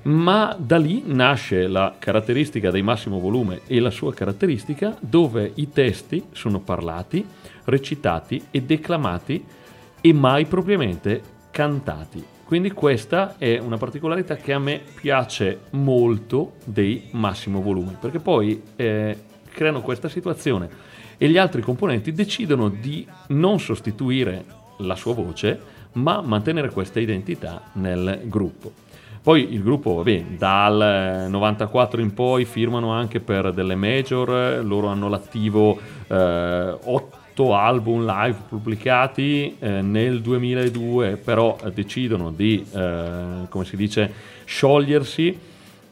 Ma 0.03 0.57
da 0.59 0.78
lì 0.78 1.03
nasce 1.07 1.66
la 1.66 1.97
caratteristica 1.99 2.70
dei 2.70 2.82
massimo 2.82 3.18
volume 3.18 3.62
e 3.66 3.80
la 3.80 3.91
sua 3.91 4.14
caratteristica 4.14 4.97
dove 5.01 5.51
i 5.55 5.70
testi 5.70 6.22
sono 6.32 6.61
parlati, 6.61 7.26
recitati 7.64 8.45
e 8.51 8.62
declamati 8.62 9.45
e 10.01 10.12
mai 10.12 10.45
propriamente 10.45 11.20
cantati. 11.51 12.24
Quindi 12.45 12.70
questa 12.70 13.34
è 13.36 13.59
una 13.59 13.76
particolarità 13.76 14.36
che 14.36 14.53
a 14.53 14.59
me 14.59 14.80
piace 15.01 15.59
molto 15.70 16.53
dei 16.64 17.09
massimo 17.11 17.61
volume, 17.61 17.97
perché 18.01 18.20
poi 18.20 18.62
eh, 18.76 19.16
creano 19.59 19.81
questa 19.81 20.09
situazione 20.09 20.69
e 21.19 21.29
gli 21.29 21.37
altri 21.37 21.63
componenti 21.63 22.13
decidono 22.13 22.69
di 22.69 23.05
non 23.29 23.59
sostituire 23.59 24.45
la 24.79 24.95
sua 24.95 25.15
voce, 25.15 25.61
ma 25.95 26.21
mantenere 26.21 26.71
questa 26.71 27.01
identità 27.01 27.63
nel 27.73 28.21
gruppo. 28.27 28.71
Poi 29.21 29.53
il 29.53 29.65
gruppo, 29.65 29.95
vabbè, 29.95 30.25
dal 30.39 31.25
eh, 31.27 31.29
94 31.29 32.01
in 32.01 32.15
poi 32.15 32.45
firmano 32.45 32.93
anche 32.93 33.19
per 33.19 33.53
delle 33.53 33.75
major, 33.75 34.31
eh, 34.31 34.63
loro 34.63 34.87
hanno 34.87 35.09
l'attivo 35.09 35.77
eh, 36.07 36.77
8 36.81 37.55
album 37.55 38.07
live 38.07 38.39
pubblicati 38.49 39.57
eh, 39.59 39.83
nel 39.83 40.21
2002, 40.21 41.17
però 41.17 41.59
eh, 41.65 41.73
decidono 41.73 42.31
di, 42.31 42.65
eh, 42.73 43.47
come 43.49 43.65
si 43.65 43.77
dice, 43.77 44.13
sciogliersi 44.45 45.47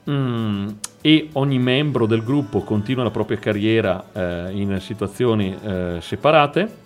Mm, 0.09 0.69
e 1.01 1.29
ogni 1.33 1.59
membro 1.59 2.07
del 2.07 2.23
gruppo 2.23 2.63
continua 2.63 3.05
la 3.05 3.11
propria 3.11 3.39
carriera 3.39 4.05
eh, 4.13 4.51
in 4.53 4.79
situazioni 4.81 5.57
eh, 5.63 5.99
separate 6.01 6.85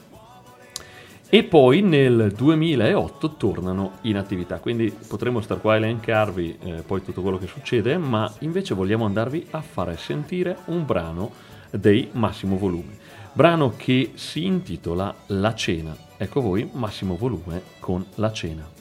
e 1.33 1.45
poi 1.45 1.81
nel 1.81 2.33
2008 2.37 3.37
tornano 3.37 3.99
in 4.03 4.17
attività. 4.17 4.59
Quindi 4.59 4.93
potremmo 5.07 5.41
star 5.41 5.61
qua 5.61 5.75
a 5.75 5.77
elencarvi 5.77 6.59
eh, 6.61 6.73
poi 6.85 7.05
tutto 7.05 7.23
quello 7.23 7.39
che 7.39 7.47
succede, 7.47 7.97
ma 7.99 8.31
invece 8.41 8.75
vogliamo 8.75 9.05
andarvi 9.05 9.47
a 9.51 9.61
fare 9.61 9.97
sentire 9.97 10.57
un 10.67 10.85
brano 10.85 11.31
dei 11.71 12.09
Massimo 12.13 12.59
Volume. 12.59 12.99
Brano 13.33 13.75
che 13.77 14.11
si 14.15 14.45
intitola 14.45 15.15
La 15.29 15.55
cena. 15.55 15.97
Ecco 16.17 16.41
voi 16.41 16.69
Massimo 16.73 17.17
Volume 17.17 17.63
con 17.79 18.05
La 18.17 18.33
cena. 18.33 18.80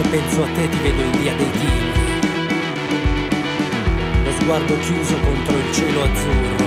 Se 0.00 0.08
penso 0.08 0.42
a 0.42 0.46
te 0.46 0.66
ti 0.66 0.78
vedo 0.78 1.02
in 1.02 1.10
via 1.20 1.34
dei 1.34 1.50
tigri. 1.50 1.92
Lo 4.24 4.32
sguardo 4.32 4.78
chiuso 4.78 5.14
contro 5.20 5.58
il 5.58 5.72
cielo 5.74 6.02
azzurro. 6.04 6.64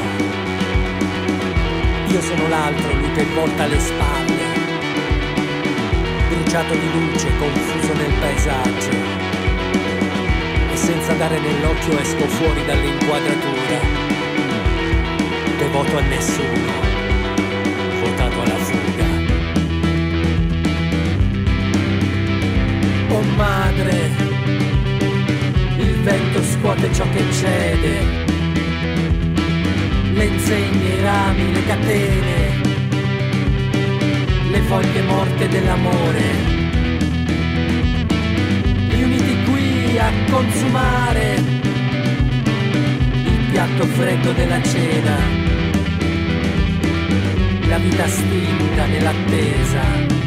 Io 2.10 2.22
sono 2.22 2.48
l'altro, 2.48 2.94
lui 2.94 3.12
che 3.14 3.26
volta 3.34 3.66
le 3.66 3.80
spalle. 3.80 4.44
Bruciato 6.30 6.76
di 6.76 6.92
luce, 6.92 7.36
confuso 7.40 7.94
nel 7.94 8.14
paesaggio. 8.20 8.92
E 10.72 10.76
senza 10.76 11.14
dare 11.14 11.40
nell'occhio 11.40 11.98
esco 11.98 12.28
fuori 12.28 12.64
dall'inquadratura. 12.66 13.80
Devoto 15.58 15.98
a 15.98 16.02
nessuno, 16.02 16.72
votato 18.00 18.42
alla 18.42 18.58
fuga. 18.58 18.63
Oh 23.16 23.22
madre, 23.36 24.10
il 25.78 25.94
vento 26.02 26.42
scuote 26.42 26.92
ciò 26.94 27.08
che 27.12 27.24
cede, 27.32 28.26
le 30.14 30.26
insegne, 30.26 30.96
i 30.96 31.02
rami, 31.02 31.54
le 31.54 31.64
catene, 31.64 32.62
le 34.50 34.60
foglie 34.62 35.02
morte 35.04 35.48
dell'amore, 35.48 36.24
riuniti 38.90 39.44
qui 39.44 39.98
a 40.00 40.12
consumare 40.32 41.36
il 43.26 43.46
piatto 43.52 43.86
freddo 43.86 44.32
della 44.32 44.62
cena, 44.64 45.18
la 47.68 47.78
vita 47.78 48.08
stinta 48.08 48.86
nell'attesa. 48.88 50.23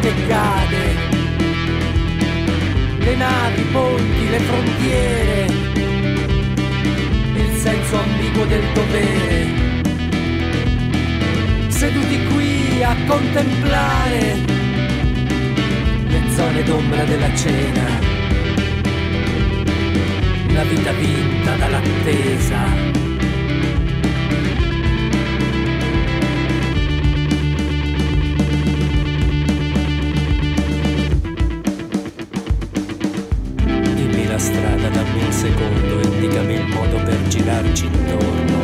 Che 0.00 0.12
cade, 0.26 0.94
le 2.98 3.16
navi, 3.16 3.60
i 3.60 3.64
ponti, 3.72 4.30
le 4.30 4.38
frontiere, 4.38 5.46
il 7.34 7.56
senso 7.56 7.96
ambiguo 7.98 8.44
del 8.46 8.64
dovere. 8.74 9.66
Seduti 11.68 12.24
qui 12.26 12.82
a 12.82 12.96
contemplare 13.06 14.36
le 16.06 16.22
zone 16.34 16.62
d'ombra 16.64 17.04
della 17.04 17.34
cena, 17.34 17.86
la 20.52 20.62
vita 20.64 20.92
vinta 20.92 21.56
dall'attesa. 21.56 22.97
secondo, 35.48 36.00
indicami 36.02 36.54
il 36.54 36.66
modo 36.66 36.96
per 37.04 37.22
girarci 37.28 37.86
intorno. 37.86 38.58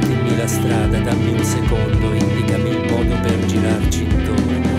Dimmi 0.00 0.36
la 0.36 0.46
strada, 0.46 0.98
dammi 0.98 1.32
un 1.32 1.44
secondo, 1.44 2.12
indicami 2.12 2.70
il 2.70 2.90
modo 2.90 3.20
per 3.20 3.44
girarci 3.46 4.02
intorno. 4.02 4.71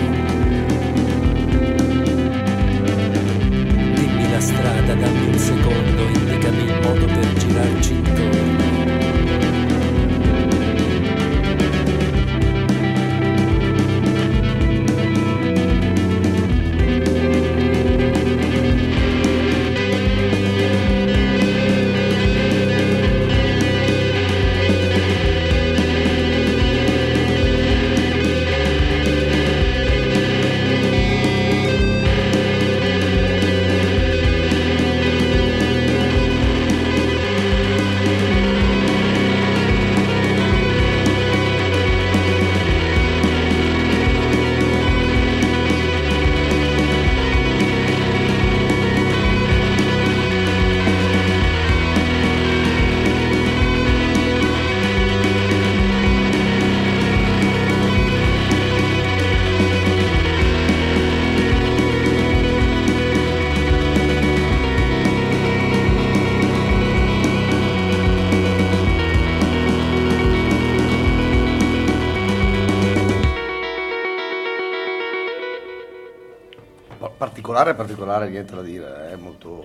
Particolare, 77.74 78.28
particolare, 78.28 78.30
niente 78.30 78.54
da 78.54 78.62
dire, 78.62 79.10
è 79.12 79.16
molto 79.16 79.64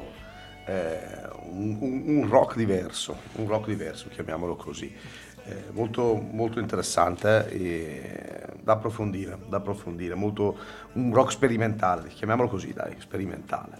eh, 0.66 1.28
un- 1.50 1.78
un 1.82 2.28
rock 2.30 2.56
diverso, 2.56 3.18
un 3.36 3.48
rock 3.48 3.68
diverso, 3.68 4.10
chiamiamolo 4.10 4.56
così, 4.56 4.94
Eh, 5.46 5.72
molto, 5.72 6.16
molto 6.16 6.60
interessante 6.60 7.50
e 7.50 8.44
da 8.62 8.74
approfondire, 8.74 9.40
da 9.48 9.58
approfondire, 9.58 10.14
molto 10.14 10.58
un 10.94 11.12
rock 11.14 11.32
sperimentale, 11.32 12.10
chiamiamolo 12.10 12.50
così, 12.50 12.72
dai, 12.74 12.96
sperimentale. 13.00 13.80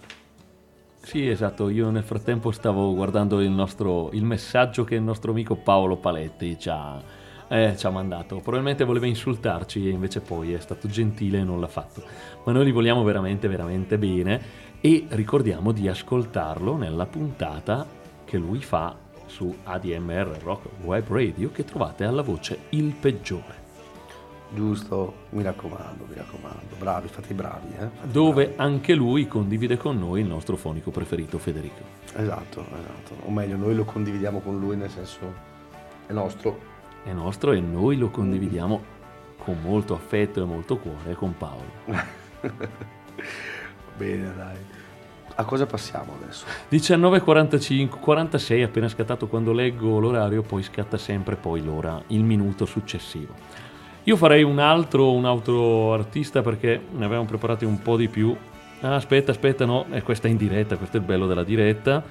Sì, 1.02 1.28
esatto, 1.28 1.68
io 1.70 1.90
nel 1.90 2.04
frattempo 2.04 2.50
stavo 2.50 2.94
guardando 2.94 3.40
il, 3.40 3.50
nostro, 3.50 4.10
il 4.12 4.24
messaggio 4.24 4.84
che 4.84 4.96
il 4.96 5.02
nostro 5.02 5.30
amico 5.32 5.56
Paolo 5.56 5.96
Paletti 5.96 6.58
ci 6.58 6.68
ha, 6.68 7.02
eh, 7.50 7.76
ci 7.76 7.86
ha 7.86 7.90
mandato. 7.90 8.36
Probabilmente 8.36 8.84
voleva 8.84 9.06
insultarci 9.06 9.88
e 9.88 9.90
invece 9.90 10.20
poi 10.20 10.52
è 10.52 10.60
stato 10.60 10.86
gentile 10.86 11.38
e 11.38 11.42
non 11.42 11.58
l'ha 11.58 11.66
fatto. 11.66 12.02
Ma 12.44 12.52
noi 12.52 12.64
li 12.64 12.70
vogliamo 12.70 13.02
veramente, 13.02 13.48
veramente 13.48 13.98
bene 13.98 14.68
e 14.80 15.06
ricordiamo 15.10 15.72
di 15.72 15.88
ascoltarlo 15.88 16.76
nella 16.76 17.06
puntata 17.06 17.84
che 18.24 18.38
lui 18.38 18.60
fa 18.60 18.96
su 19.26 19.52
ADMR 19.64 20.38
Rock 20.42 20.68
Web 20.84 21.08
Radio 21.08 21.50
che 21.50 21.64
trovate 21.64 22.04
alla 22.04 22.22
voce 22.22 22.58
Il 22.70 22.94
Peggiore. 22.94 23.58
Giusto, 24.52 25.14
mi 25.30 25.42
raccomando, 25.42 26.06
mi 26.08 26.14
raccomando, 26.14 26.74
bravi, 26.78 27.08
fate 27.08 27.32
i 27.32 27.36
bravi, 27.36 27.68
eh? 27.78 27.88
fate 27.94 28.10
dove 28.10 28.54
anche 28.56 28.94
lui 28.94 29.28
condivide 29.28 29.76
con 29.76 29.96
noi 29.96 30.22
il 30.22 30.26
nostro 30.26 30.56
fonico 30.56 30.90
preferito 30.90 31.38
Federico. 31.38 31.82
bravi. 32.12 32.22
Esatto, 32.24 32.60
esatto, 32.60 33.14
o 33.26 33.30
meglio, 33.30 33.56
noi 33.56 33.76
lo 33.76 33.84
condividiamo 33.84 34.40
con 34.40 34.58
lui, 34.58 34.76
nel 34.76 34.90
senso, 34.90 35.32
è 36.06 36.12
nostro. 36.12 36.78
È 37.02 37.12
nostro 37.12 37.52
e 37.52 37.60
noi 37.60 37.96
lo 37.96 38.10
condividiamo 38.10 38.98
con 39.38 39.58
molto 39.62 39.94
affetto 39.94 40.42
e 40.42 40.44
molto 40.44 40.76
cuore 40.78 41.14
con 41.14 41.36
Paolo. 41.36 41.70
Bene, 43.96 44.34
dai. 44.34 44.56
A 45.36 45.44
cosa 45.44 45.64
passiamo 45.64 46.16
adesso? 46.20 46.44
19.45, 46.70 47.98
46 47.98 48.62
appena 48.62 48.88
scattato 48.88 49.26
quando 49.26 49.52
leggo 49.52 49.98
l'orario, 49.98 50.42
poi 50.42 50.62
scatta 50.62 50.98
sempre 50.98 51.36
poi 51.36 51.64
l'ora, 51.64 52.02
il 52.08 52.22
minuto 52.22 52.66
successivo. 52.66 53.34
Io 54.04 54.16
farei 54.16 54.42
un 54.42 54.58
altro, 54.58 55.12
un 55.12 55.24
altro 55.24 55.94
artista 55.94 56.42
perché 56.42 56.80
ne 56.90 57.04
avevamo 57.04 57.26
preparati 57.26 57.64
un 57.64 57.80
po' 57.80 57.96
di 57.96 58.08
più. 58.08 58.36
Ah, 58.80 58.94
aspetta, 58.94 59.30
aspetta, 59.30 59.64
no, 59.64 59.86
è 59.90 60.02
questa 60.02 60.28
è 60.28 60.30
in 60.30 60.36
diretta, 60.36 60.76
questo 60.76 60.96
è 60.96 61.00
il 61.00 61.06
bello 61.06 61.26
della 61.26 61.44
diretta. 61.44 62.02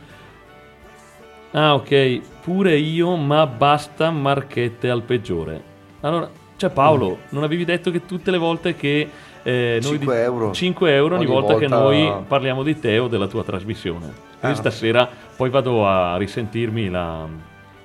Ah, 1.52 1.74
ok, 1.76 2.22
pure 2.42 2.76
io, 2.78 3.16
ma 3.16 3.46
basta 3.48 4.12
marchette 4.12 4.90
al 4.90 5.02
peggiore. 5.04 5.62
Allora, 6.02 6.30
cioè 6.56 6.70
Paolo, 6.70 7.20
non 7.30 7.44
avevi 7.44 7.66
detto 7.66 7.90
che 7.92 8.06
tutte 8.06 8.30
le 8.32 8.38
volte 8.38 8.76
che 8.76 9.10
eh, 9.42 9.80
noi 9.82 9.98
5 9.98 10.22
euro. 10.22 10.52
5 10.52 10.94
euro 10.94 11.16
ogni, 11.16 11.26
Ogni 11.26 11.34
volta, 11.34 11.56
che 11.56 11.68
volta- 11.68 11.84
noi 11.84 12.24
parliamo 12.28 12.62
di 12.64 12.80
te 12.80 13.00
o 13.00 13.08
della 13.08 13.28
tua 13.28 13.44
trasmissione. 13.44 14.28
Ah. 14.42 14.54
stasera 14.56 15.06
poi 15.36 15.50
vado 15.50 15.86
a 15.86 16.16
risentirmi 16.16 16.90
la- 16.90 17.28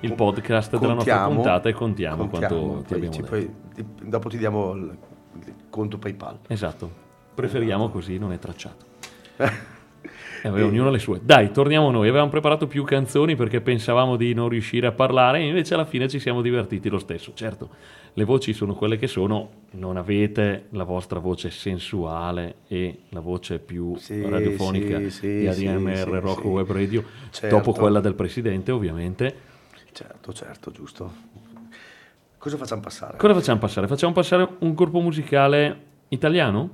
il 0.01 0.13
podcast 0.13 0.77
della 0.77 0.93
nostra 0.93 1.15
Contiamo- 1.23 1.41
puntata 1.41 1.67
e 1.69 1.73
contiamo, 1.73 2.27
contiamo, 2.27 2.55
quanto 2.67 2.83
ti 2.87 2.93
abbiamo 2.93 3.15
detto. 3.15 3.27
poi- 3.27 3.53
dopo 4.03 4.29
ti 4.29 4.37
diamo 4.37 4.71
il, 4.73 4.97
il 5.45 5.53
conto 5.69 5.97
PayPal. 5.97 6.37
Esatto, 6.47 6.89
preferiamo 7.33 7.89
così, 7.89 8.17
non 8.17 8.31
è 8.31 8.39
tracciato. 8.39 8.85
E 10.45 10.49
vabbè, 10.49 10.63
ognuno 10.63 10.91
le 10.91 10.99
sue. 10.99 11.19
Dai, 11.23 11.51
torniamo 11.51 11.89
noi. 11.89 12.07
Avevamo 12.07 12.29
preparato 12.29 12.67
più 12.67 12.83
canzoni 12.83 13.35
perché 13.35 13.61
pensavamo 13.61 14.15
di 14.15 14.35
non 14.35 14.47
riuscire 14.47 14.85
a 14.85 14.91
parlare, 14.91 15.41
invece 15.41 15.73
alla 15.73 15.85
fine 15.85 16.07
ci 16.07 16.19
siamo 16.19 16.43
divertiti 16.43 16.87
lo 16.87 16.99
stesso. 16.99 17.31
Certo, 17.33 17.69
le 18.13 18.23
voci 18.25 18.53
sono 18.53 18.75
quelle 18.75 18.97
che 18.97 19.07
sono, 19.07 19.49
non 19.71 19.97
avete 19.97 20.67
la 20.69 20.83
vostra 20.83 21.17
voce 21.17 21.49
sensuale 21.49 22.57
e 22.67 22.99
la 23.09 23.21
voce 23.21 23.57
più 23.57 23.95
Sì, 23.95 24.21
radiofonica 24.21 24.99
sì, 24.99 25.09
sì, 25.09 25.27
di 25.39 25.47
ADMR 25.47 26.09
Rock. 26.21 26.43
Web 26.45 26.71
Radio, 26.71 27.03
Certo. 27.31 27.55
dopo 27.55 27.71
quella 27.71 27.99
del 27.99 28.13
presidente, 28.13 28.71
ovviamente. 28.71 29.35
Certo, 29.93 30.31
certo, 30.31 30.69
giusto. 30.69 31.11
Cosa 32.37 32.57
facciamo 32.57 32.81
passare? 32.81 33.17
Cosa 33.17 33.33
facciamo 33.33 33.57
passare? 33.59 33.87
Facciamo 33.87 34.13
passare 34.13 34.47
un 34.59 34.75
gruppo 34.75 34.99
musicale 34.99 35.81
italiano? 36.09 36.69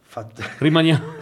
Fate- 0.00 0.42
Rimaniamo. 0.56 1.04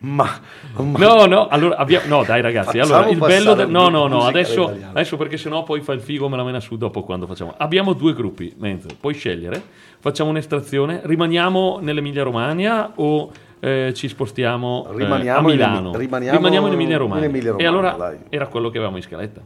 Ma, 0.00 0.28
ma- 0.76 0.98
No, 0.98 1.26
no, 1.26 1.48
allora 1.48 1.76
abbiamo... 1.76 2.06
No, 2.06 2.24
dai 2.24 2.40
ragazzi, 2.40 2.78
allora 2.78 3.08
il 3.08 3.18
bello 3.18 3.52
un 3.52 3.70
No, 3.70 3.88
no, 3.88 4.06
no, 4.06 4.24
adesso, 4.24 4.68
adesso 4.68 5.16
perché 5.16 5.36
sennò 5.36 5.62
poi 5.62 5.80
fa 5.80 5.92
il 5.92 6.00
figo 6.00 6.28
me 6.28 6.36
la 6.36 6.44
mena 6.44 6.60
su 6.60 6.76
dopo 6.76 7.02
quando 7.02 7.26
facciamo. 7.26 7.54
Abbiamo 7.56 7.92
due 7.92 8.14
gruppi, 8.14 8.54
Menzo, 8.58 8.88
puoi 8.98 9.14
scegliere, 9.14 9.62
facciamo 9.98 10.30
un'estrazione, 10.30 11.00
rimaniamo 11.04 11.78
nell'Emilia 11.80 12.22
Romagna 12.22 12.92
o 12.96 13.30
eh, 13.60 13.92
ci 13.94 14.08
spostiamo 14.08 14.88
eh, 14.90 14.96
Rimaniamo 14.96 15.38
a 15.48 15.50
in 15.50 15.56
Milano? 15.56 15.94
Emi- 15.94 16.30
rimaniamo 16.30 16.66
in 16.66 16.72
Emilia 16.72 16.96
Romagna. 16.96 17.26
in 17.26 17.54
e 17.58 17.66
allora 17.66 17.92
dai. 17.92 18.18
era 18.28 18.48
quello 18.48 18.70
che 18.70 18.76
avevamo 18.78 18.96
in 18.96 19.02
scaletta. 19.04 19.40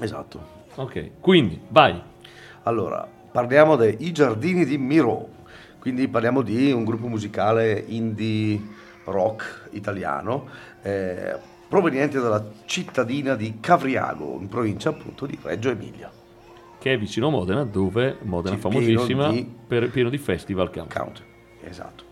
Esatto. 0.00 0.56
Ok, 0.76 1.10
quindi 1.20 1.60
vai. 1.68 2.00
Allora, 2.62 3.06
parliamo 3.30 3.76
dei 3.76 3.96
Giardini 4.12 4.64
di 4.64 4.78
Miro, 4.78 5.28
quindi 5.80 6.08
parliamo 6.08 6.42
di 6.42 6.72
un 6.72 6.84
gruppo 6.84 7.08
musicale 7.08 7.84
indie 7.88 8.60
rock 9.10 9.68
italiano 9.72 10.46
eh, 10.82 11.36
proveniente 11.68 12.18
dalla 12.20 12.42
cittadina 12.64 13.34
di 13.34 13.58
Cavriago, 13.60 14.38
in 14.40 14.48
provincia 14.48 14.88
appunto 14.90 15.26
di 15.26 15.38
Reggio 15.42 15.70
Emilia. 15.70 16.10
Che 16.78 16.92
è 16.92 16.98
vicino 16.98 17.26
a 17.26 17.30
Modena, 17.30 17.64
dove 17.64 18.16
Modena 18.22 18.54
Sì, 18.54 18.60
famosissima 18.60 19.28
pieno 19.28 19.32
di- 19.32 19.54
per 19.66 19.90
pieno 19.90 20.08
di 20.08 20.18
festival 20.18 20.70
country. 20.70 20.98
Country, 20.98 21.24
esatto. 21.64 22.04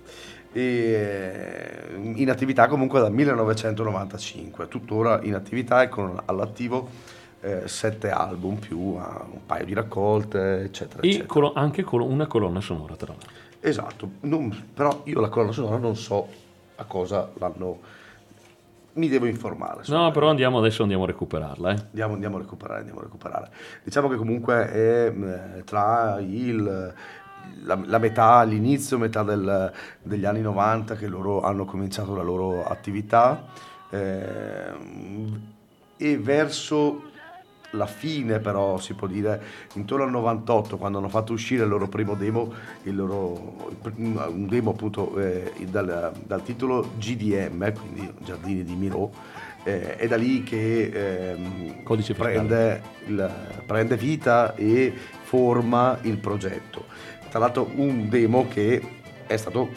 E, 0.53 0.61
eh, 0.63 1.95
in 2.15 2.29
attività 2.31 2.67
comunque 2.67 2.99
dal 3.01 3.13
1995, 3.13 4.69
tuttora 4.69 5.21
in 5.23 5.35
attività 5.35 5.83
e 5.83 5.89
con 5.89 6.21
all'attivo 6.25 6.89
eh, 7.43 7.69
sette 7.69 8.11
album 8.11 8.57
più 8.57 8.79
un 8.79 9.41
paio 9.47 9.65
di 9.65 9.75
raccolte, 9.75 10.63
eccetera, 10.63 11.03
E 11.03 11.07
eccetera. 11.09 11.29
colo- 11.29 11.53
anche 11.55 11.83
colo- 11.85 12.05
una 12.07 12.27
colonna 12.27 12.61
sonora, 12.61 12.97
tra 12.97 13.09
l'altro. 13.13 13.31
Esatto, 13.61 14.11
non- 14.21 14.65
però 14.75 15.03
io 15.05 15.21
la 15.21 15.29
colonna 15.29 15.53
sonora 15.53 15.77
non 15.77 15.95
so 15.97 16.27
a 16.77 16.85
cosa 16.85 17.31
l'hanno... 17.39 17.81
Mi 18.95 19.09
devo 19.09 19.27
informare. 19.27 19.83
No, 19.89 20.11
però 20.11 20.31
andiamo 20.31 20.59
adesso 20.59 20.81
andiamo 20.83 21.05
a 21.05 21.07
recuperarla, 21.07 21.71
eh. 21.71 21.83
Andiamo, 21.91 22.15
andiamo 22.15 22.37
a 22.37 22.41
recuperare, 22.41 22.79
andiamo 22.79 23.01
a 23.01 23.03
recuperare. 23.03 23.51
Diciamo 23.85 24.09
che 24.09 24.17
comunque 24.17 24.71
è 24.71 25.13
eh, 25.15 25.65
tra 25.65 26.19
il, 26.21 26.95
la, 27.63 27.79
la 27.85 27.99
metà, 27.99 28.43
l'inizio, 28.45 28.97
metà 28.97 29.23
del- 29.23 29.71
degli 30.03 30.25
anni 30.25 30.41
90 30.41 30.97
che 30.97 31.09
loro 31.09 31.43
hanno 31.43 31.67
cominciato 31.67 32.15
la 32.15 32.23
loro 32.23 32.65
attività 32.65 33.45
ehm, 33.91 35.41
e 35.99 36.19
verso 36.19 37.03
la 37.73 37.87
fine 37.87 38.39
però 38.39 38.79
si 38.79 38.95
può 38.95 39.07
dire 39.07 39.43
intorno 39.75 40.05
al 40.05 40.11
98 40.11 40.77
quando 40.77 40.99
hanno 40.99 41.09
fatto 41.09 41.33
uscire 41.33 41.65
il 41.65 41.69
loro 41.69 41.89
primo 41.89 42.15
demo 42.15 42.53
il 42.85 42.95
loro, 42.95 43.73
un 43.95 44.47
demo 44.49 44.71
appunto 44.71 45.19
eh, 45.19 45.53
dal, 45.69 46.13
dal 46.25 46.43
titolo 46.43 46.93
GDM 46.99 47.73
quindi 47.73 48.13
Giardini 48.23 48.63
di 48.63 48.75
Miro 48.75 49.13
eh, 49.65 49.97
è 49.97 50.07
da 50.07 50.17
lì 50.17 50.45
che 50.45 51.33
ehm, 51.33 51.83
Codice 51.83 52.15
prende, 52.15 52.81
il- 53.07 53.63
prende 53.67 53.97
vita 53.97 54.55
e 54.55 54.95
forma 55.23 55.99
il 56.03 56.19
progetto. 56.19 56.85
Tra 57.29 57.41
l'altro 57.41 57.69
un 57.75 58.09
demo 58.09 58.47
che 58.49 58.81
è 59.27 59.37
stato 59.37 59.69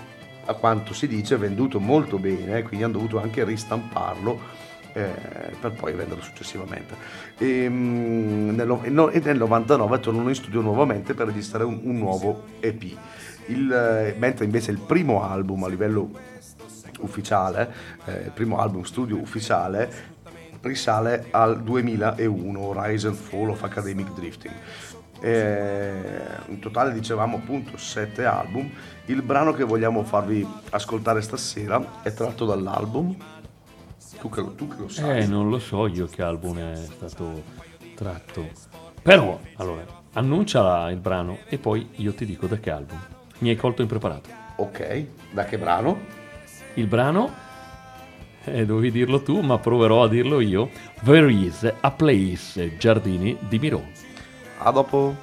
a 0.45 0.53
quanto 0.53 0.93
si 0.93 1.07
dice 1.07 1.37
venduto 1.37 1.79
molto 1.79 2.17
bene 2.17 2.61
quindi 2.63 2.83
hanno 2.83 2.93
dovuto 2.93 3.19
anche 3.19 3.43
ristamparlo 3.43 4.39
eh, 4.99 5.55
per 5.59 5.71
poi 5.71 5.93
venderlo 5.93 6.23
successivamente. 6.23 6.95
E, 7.37 7.69
mm, 7.69 8.55
nel, 8.55 8.67
no- 8.67 9.09
e 9.09 9.17
e 9.17 9.21
nel 9.23 9.37
99 9.37 9.99
tornano 9.99 10.29
in 10.29 10.35
studio 10.35 10.61
nuovamente 10.61 11.13
per 11.13 11.27
registrare 11.27 11.63
un, 11.63 11.79
un 11.83 11.97
nuovo 11.97 12.43
EP. 12.59 12.83
Il, 13.47 13.71
eh, 13.71 14.15
mentre 14.17 14.45
invece 14.45 14.71
il 14.71 14.79
primo 14.79 15.23
album 15.23 15.63
a 15.63 15.67
livello 15.67 16.11
ufficiale, 16.99 17.73
eh, 18.05 18.23
il 18.25 18.31
primo 18.31 18.59
album 18.59 18.83
studio 18.83 19.17
ufficiale, 19.17 20.17
risale 20.61 21.27
al 21.31 21.61
2001, 21.61 22.73
Rise 22.83 23.07
and 23.07 23.15
Fall 23.15 23.49
of 23.49 23.63
Academic 23.63 24.13
Drifting. 24.13 24.53
Eh, 25.21 25.93
in 26.47 26.59
totale 26.59 26.93
dicevamo 26.93 27.37
appunto 27.37 27.77
sette 27.77 28.25
album. 28.25 28.69
Il 29.05 29.21
brano 29.21 29.53
che 29.53 29.63
vogliamo 29.63 30.03
farvi 30.03 30.47
ascoltare 30.69 31.21
stasera 31.21 32.01
è 32.01 32.13
tratto 32.13 32.45
dall'album. 32.45 33.15
Tu 34.19 34.29
che, 34.29 34.41
lo- 34.41 34.51
tu 34.53 34.67
che 34.67 34.75
lo 34.77 34.87
sai. 34.89 35.21
Eh, 35.21 35.25
non 35.27 35.49
lo 35.49 35.59
so 35.59 35.87
io 35.87 36.05
che 36.07 36.21
album 36.21 36.57
è 36.59 36.75
stato 36.75 37.43
tratto. 37.95 38.47
Però, 39.01 39.39
allora, 39.55 39.85
annuncia 40.13 40.89
il 40.91 40.97
brano 40.99 41.37
e 41.47 41.57
poi 41.57 41.89
io 41.95 42.13
ti 42.13 42.25
dico 42.25 42.45
da 42.47 42.57
che 42.57 42.69
album. 42.69 42.99
Mi 43.39 43.49
hai 43.49 43.55
colto 43.55 43.81
impreparato. 43.81 44.29
Ok, 44.57 45.05
da 45.31 45.45
che 45.45 45.57
brano? 45.57 45.97
Il 46.73 46.87
brano, 46.87 47.33
eh, 48.43 48.65
dovevi 48.65 48.91
dirlo 48.91 49.21
tu, 49.21 49.39
ma 49.39 49.57
proverò 49.57 50.03
a 50.03 50.09
dirlo 50.09 50.41
io. 50.41 50.69
There 51.03 51.31
is 51.31 51.71
a 51.79 51.91
place, 51.91 52.77
Giardini 52.77 53.37
di 53.47 53.57
Miro. 53.57 53.83
A 54.57 54.71
dopo. 54.71 55.15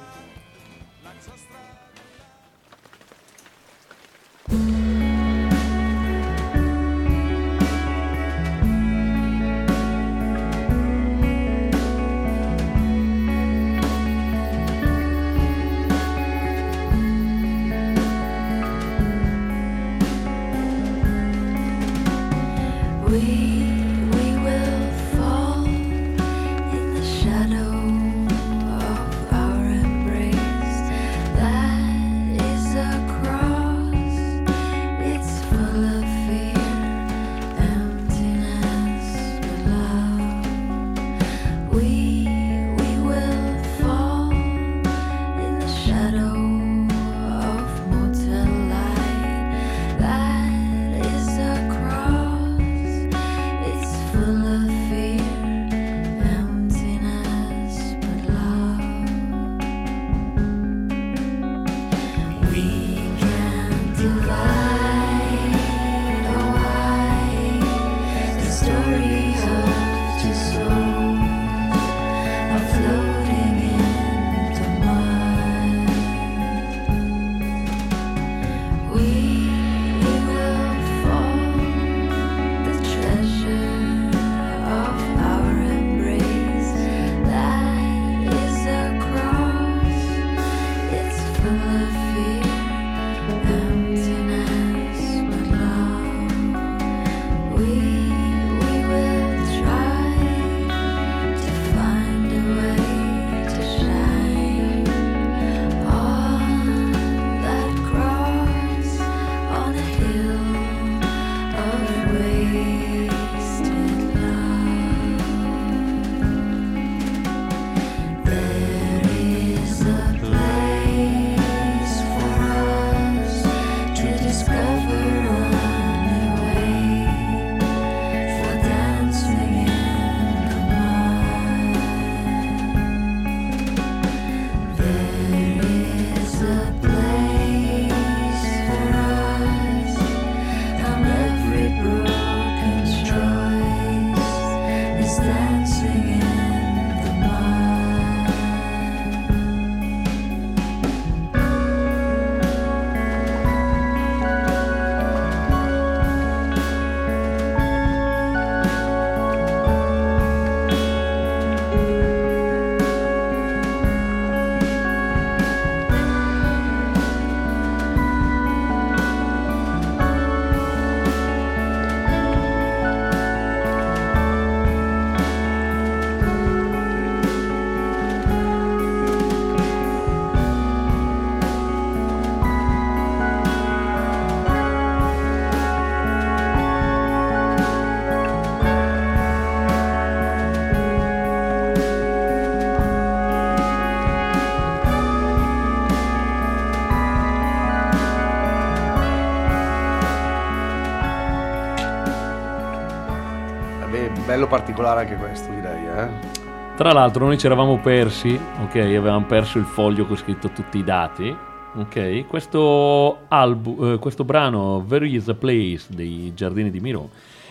Bello 204.47 204.49
particolare 204.49 205.01
anche 205.01 205.15
questo, 205.15 205.51
direi. 205.51 205.85
Eh? 205.85 206.75
Tra 206.75 206.93
l'altro 206.93 207.25
noi 207.25 207.37
ci 207.37 207.45
eravamo 207.45 207.77
persi, 207.79 208.39
ok, 208.61 208.75
avevamo 208.75 209.25
perso 209.25 209.57
il 209.57 209.65
foglio 209.65 210.05
con 210.05 210.15
scritto 210.15 210.49
tutti 210.49 210.77
i 210.77 210.83
dati, 210.83 211.35
ok. 211.75 212.25
Questo, 212.27 213.25
albu- 213.27 213.83
eh, 213.83 213.99
questo 213.99 214.23
brano, 214.23 214.83
There 214.87 215.07
is 215.07 215.27
a 215.27 215.33
Place 215.33 215.87
dei 215.89 216.33
Giardini 216.33 216.71
di 216.71 216.79
Miro, 216.79 217.09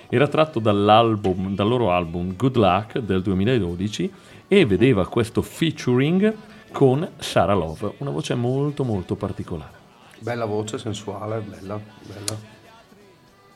Era 0.09 0.29
tratto 0.29 0.61
dall'album, 0.61 1.55
dal 1.57 1.67
loro 1.67 1.91
album 1.91 2.37
Good 2.37 2.57
Luck 2.57 2.99
del 2.99 3.23
2012 3.23 4.13
e 4.47 4.65
vedeva 4.65 5.05
questo 5.09 5.43
featuring 5.43 6.33
con 6.71 7.09
Sarah 7.17 7.55
Love, 7.55 7.95
una 7.99 8.11
voce 8.11 8.37
molto 8.37 8.85
molto 8.85 9.17
particolare. 9.17 9.85
Bella 10.21 10.45
voce, 10.45 10.79
sensuale, 10.79 11.41
bella, 11.41 11.81
bella. 12.07 12.56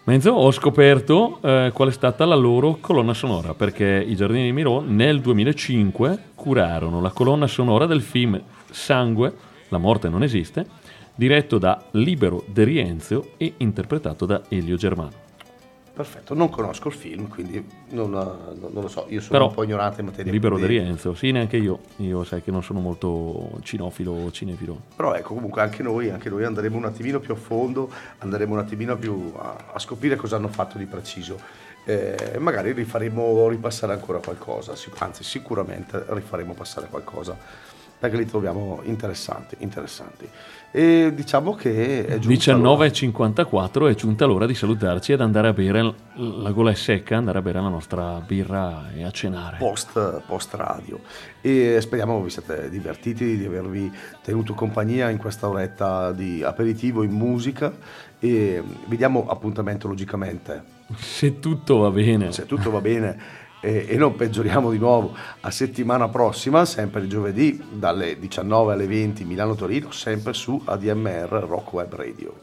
Mezzo 0.03 0.31
ho 0.31 0.51
scoperto 0.51 1.39
eh, 1.43 1.71
qual 1.75 1.91
è 1.91 1.93
stata 1.93 2.25
la 2.25 2.35
loro 2.35 2.79
colonna 2.81 3.13
sonora, 3.13 3.53
perché 3.53 4.03
i 4.05 4.17
Giardini 4.17 4.45
di 4.45 4.53
Miro 4.53 4.81
nel 4.81 5.21
2005 5.21 6.19
curarono 6.35 7.03
la 7.03 7.11
colonna 7.11 7.47
sonora 7.47 7.85
del 7.85 8.01
film 8.01 8.41
Sangue, 8.71 9.35
La 9.69 9.77
morte 9.77 10.09
non 10.09 10.23
esiste, 10.23 10.67
diretto 11.15 11.59
da 11.59 11.85
Libero 11.93 12.43
De 12.47 12.65
Rienzio 12.65 13.33
e 13.37 13.53
interpretato 13.59 14.25
da 14.25 14.41
Elio 14.49 14.77
Germano. 14.77 15.30
Perfetto, 16.01 16.33
non 16.33 16.49
conosco 16.49 16.89
il 16.89 16.95
film, 16.95 17.29
quindi 17.29 17.63
non, 17.91 18.09
non- 18.11 18.71
lo 18.73 18.89
so, 18.89 19.05
io 19.11 19.21
sono 19.21 19.33
Però 19.33 19.49
un 19.49 19.55
po' 19.55 19.65
ignorante 19.65 20.01
in 20.01 20.07
materia. 20.07 20.33
Libero 20.33 20.55
quindi- 20.57 20.79
Rienzo, 20.79 21.13
sì, 21.13 21.31
neanche 21.31 21.59
io. 21.59 21.81
Io 21.97 22.25
sai 22.25 22.43
che 22.43 22.51
non 22.51 22.63
sono 22.63 22.81
molto 22.81 23.59
cinofilo 23.63 24.11
o 24.13 24.31
cinefilo. 24.31 24.81
Però 24.97 25.13
ecco, 25.13 25.35
comunque 25.35 25.61
anche 25.61 25.83
noi, 25.83 26.09
anche 26.09 26.31
noi 26.31 26.45
andremo 26.45 26.79
un 26.79 26.87
attimino 26.87 27.21
più 27.21 27.35
a 27.35 27.37
fondo, 27.37 27.91
andremo 28.19 28.55
un 28.55 28.61
attimino 28.61 28.97
più 28.97 29.31
a, 29.37 29.73
a 29.75 29.79
scoprire 29.79 30.17
cosa 30.17 30.37
hanno 30.37 30.49
fatto 30.49 30.79
di 30.79 30.87
preciso. 30.87 31.39
Eh, 31.85 32.37
magari 32.39 32.73
rifaremo 32.73 33.47
ripassare 33.49 33.93
ancora 33.93 34.21
qualcosa, 34.21 34.73
anzi 35.01 35.23
sicuramente 35.23 36.03
rifaremo 36.09 36.55
passare 36.55 36.87
qualcosa, 36.89 37.37
perché 37.99 38.17
li 38.17 38.25
troviamo 38.25 38.81
interessanti, 38.85 39.57
interessanti. 39.59 40.27
E 40.73 41.13
diciamo 41.15 41.55
che 41.55 42.07
è 42.07 42.19
giunta 42.21 42.53
l'ora. 42.53 42.87
19.54 42.87 43.91
è 43.91 43.95
giunta 43.97 44.25
l'ora 44.25 44.47
di 44.47 44.55
salutarci 44.55 45.13
ed 45.13 45.21
andare 45.21 45.49
a 45.49 45.53
bere, 45.53 45.95
la 46.15 46.51
gola 46.53 46.71
è 46.71 46.75
secca, 46.75 47.17
andare 47.17 47.39
a 47.39 47.43
bere 47.43 47.61
la 47.61 47.69
nostra 47.69 48.23
birra 48.25 48.91
e 48.95 49.03
a 49.03 49.11
cenare. 49.11 49.57
post, 49.59 50.23
post 50.27 50.55
radio 50.55 51.01
e 51.41 51.79
speriamo 51.81 52.23
vi 52.23 52.31
siate 52.31 52.71
divertiti 52.71 53.37
di 53.37 53.45
avervi 53.47 53.91
tenuto 54.23 54.55
compagnia 54.55 55.09
in 55.09 55.17
questa 55.17 55.49
oretta 55.49 56.13
di 56.13 56.43
aperitivo 56.45 57.03
in 57.03 57.13
musica 57.13 57.73
e 58.21 58.63
vi 58.87 58.97
diamo 58.97 59.27
appuntamento 59.29 59.89
logicamente 59.89 60.63
Se 60.95 61.41
tutto 61.41 61.79
va 61.79 61.91
bene. 61.91 62.31
se 62.31 62.47
tutto 62.47 62.71
va 62.71 62.81
bene 62.81 63.19
e, 63.61 63.87
e 63.89 63.97
non 63.97 64.17
peggioriamo 64.17 64.71
di 64.71 64.79
nuovo 64.79 65.15
a 65.41 65.51
settimana 65.51 66.09
prossima 66.09 66.65
sempre 66.65 67.07
giovedì 67.07 67.63
dalle 67.73 68.19
19 68.19 68.73
alle 68.73 68.87
20 68.87 69.25
Milano-Torino 69.25 69.91
sempre 69.91 70.33
su 70.33 70.61
ADMR 70.65 71.29
Rock 71.29 71.73
Web 71.73 71.95
Radio 71.95 72.39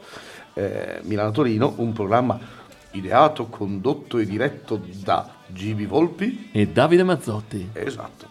Eh, 0.53 0.99
Milano-Torino 1.03 1.73
un 1.77 1.93
programma 1.93 2.39
ideato, 2.91 3.47
condotto 3.47 4.17
e 4.17 4.25
diretto 4.25 4.81
da 5.03 5.29
Gibi 5.47 5.85
Volpi 5.85 6.49
E 6.51 6.67
Davide 6.67 7.03
Mazzotti. 7.03 7.69
Esatto. 7.73 8.27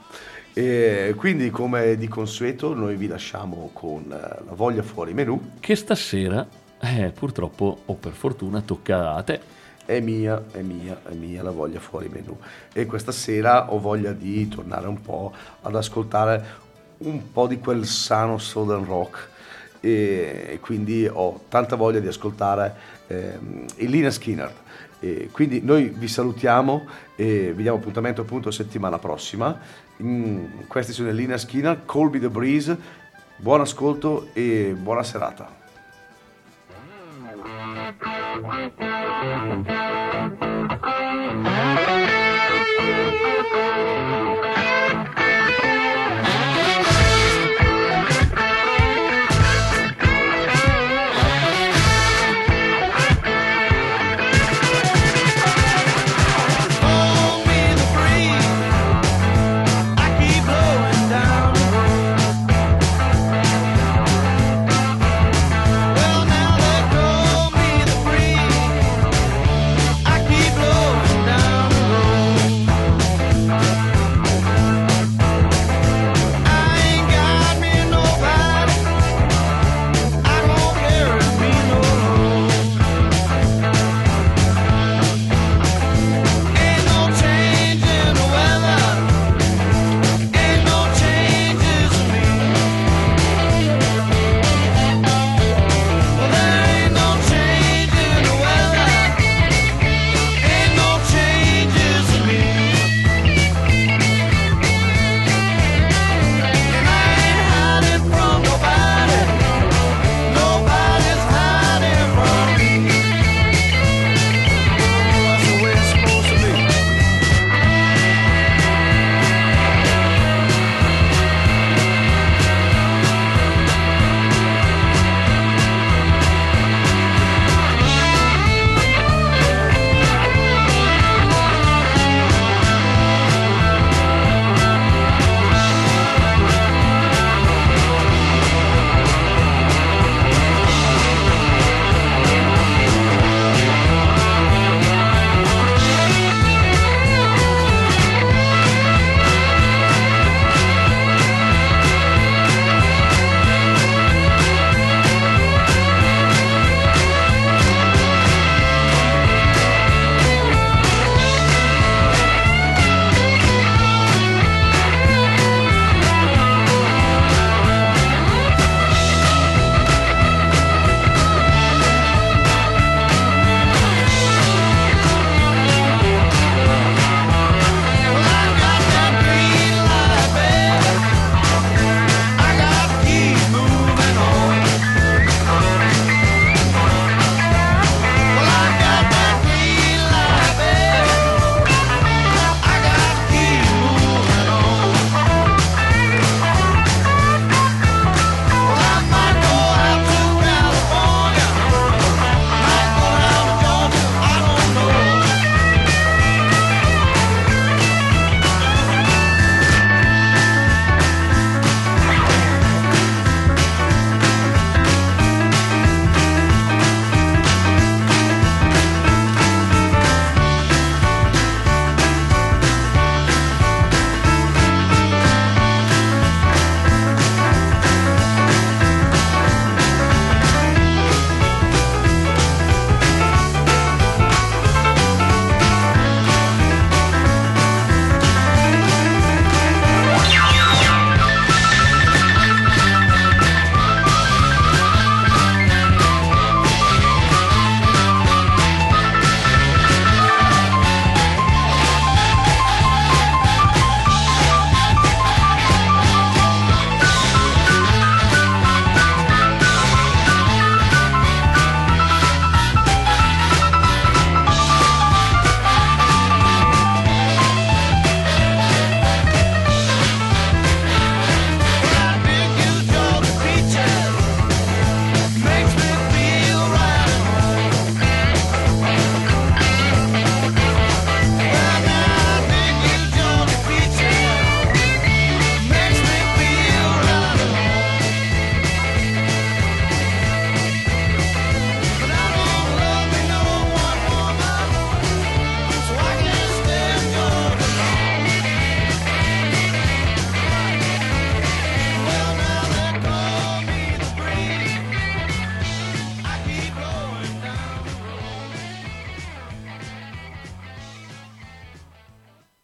E 0.52 1.14
quindi, 1.16 1.50
come 1.50 1.96
di 1.96 2.08
consueto, 2.08 2.74
noi 2.74 2.96
vi 2.96 3.06
lasciamo 3.06 3.70
con 3.74 4.04
eh, 4.04 4.44
la 4.44 4.54
voglia 4.54 4.82
fuori 4.82 5.12
menù. 5.12 5.52
Che 5.60 5.76
stasera, 5.76 6.46
eh, 6.80 7.12
purtroppo 7.14 7.82
o 7.84 7.94
per 7.94 8.12
fortuna, 8.12 8.62
tocca 8.62 9.14
a 9.14 9.22
te. 9.22 9.40
È 9.86 10.00
mia, 10.00 10.42
è 10.50 10.62
mia, 10.62 11.00
è 11.08 11.14
mia 11.14 11.44
la 11.44 11.52
voglia 11.52 11.78
fuori 11.78 12.08
menù. 12.08 12.36
E 12.72 12.86
questa 12.86 13.12
sera 13.12 13.72
ho 13.72 13.78
voglia 13.78 14.10
di 14.10 14.48
tornare 14.48 14.88
un 14.88 15.00
po' 15.00 15.32
ad 15.62 15.76
ascoltare 15.76 16.44
un 16.98 17.30
po' 17.30 17.46
di 17.46 17.60
quel 17.60 17.86
sano 17.86 18.36
Southern 18.38 18.84
Rock. 18.84 19.28
E, 19.78 20.58
quindi 20.60 21.08
ho 21.10 21.44
tanta 21.48 21.76
voglia 21.76 22.00
di 22.00 22.08
ascoltare 22.08 22.74
ehm, 23.06 23.64
Elina 23.76 24.10
Skinner. 24.10 24.52
E 24.98 25.28
quindi 25.30 25.60
noi 25.62 25.84
vi 25.88 26.08
salutiamo 26.08 26.84
e 27.14 27.52
vi 27.54 27.62
diamo 27.62 27.78
appuntamento 27.78 28.22
appunto 28.22 28.50
settimana 28.50 28.98
prossima. 28.98 29.56
Mm, 30.02 30.66
questi 30.66 30.92
sono 30.92 31.10
Elina 31.10 31.38
Skinner, 31.38 31.84
Colby 31.84 32.18
the 32.18 32.28
Breeze. 32.28 32.76
Buon 33.36 33.60
ascolto 33.60 34.30
e 34.32 34.74
buona 34.76 35.04
serata. 35.04 35.64
Thank 38.42 40.10
you. 40.10 40.15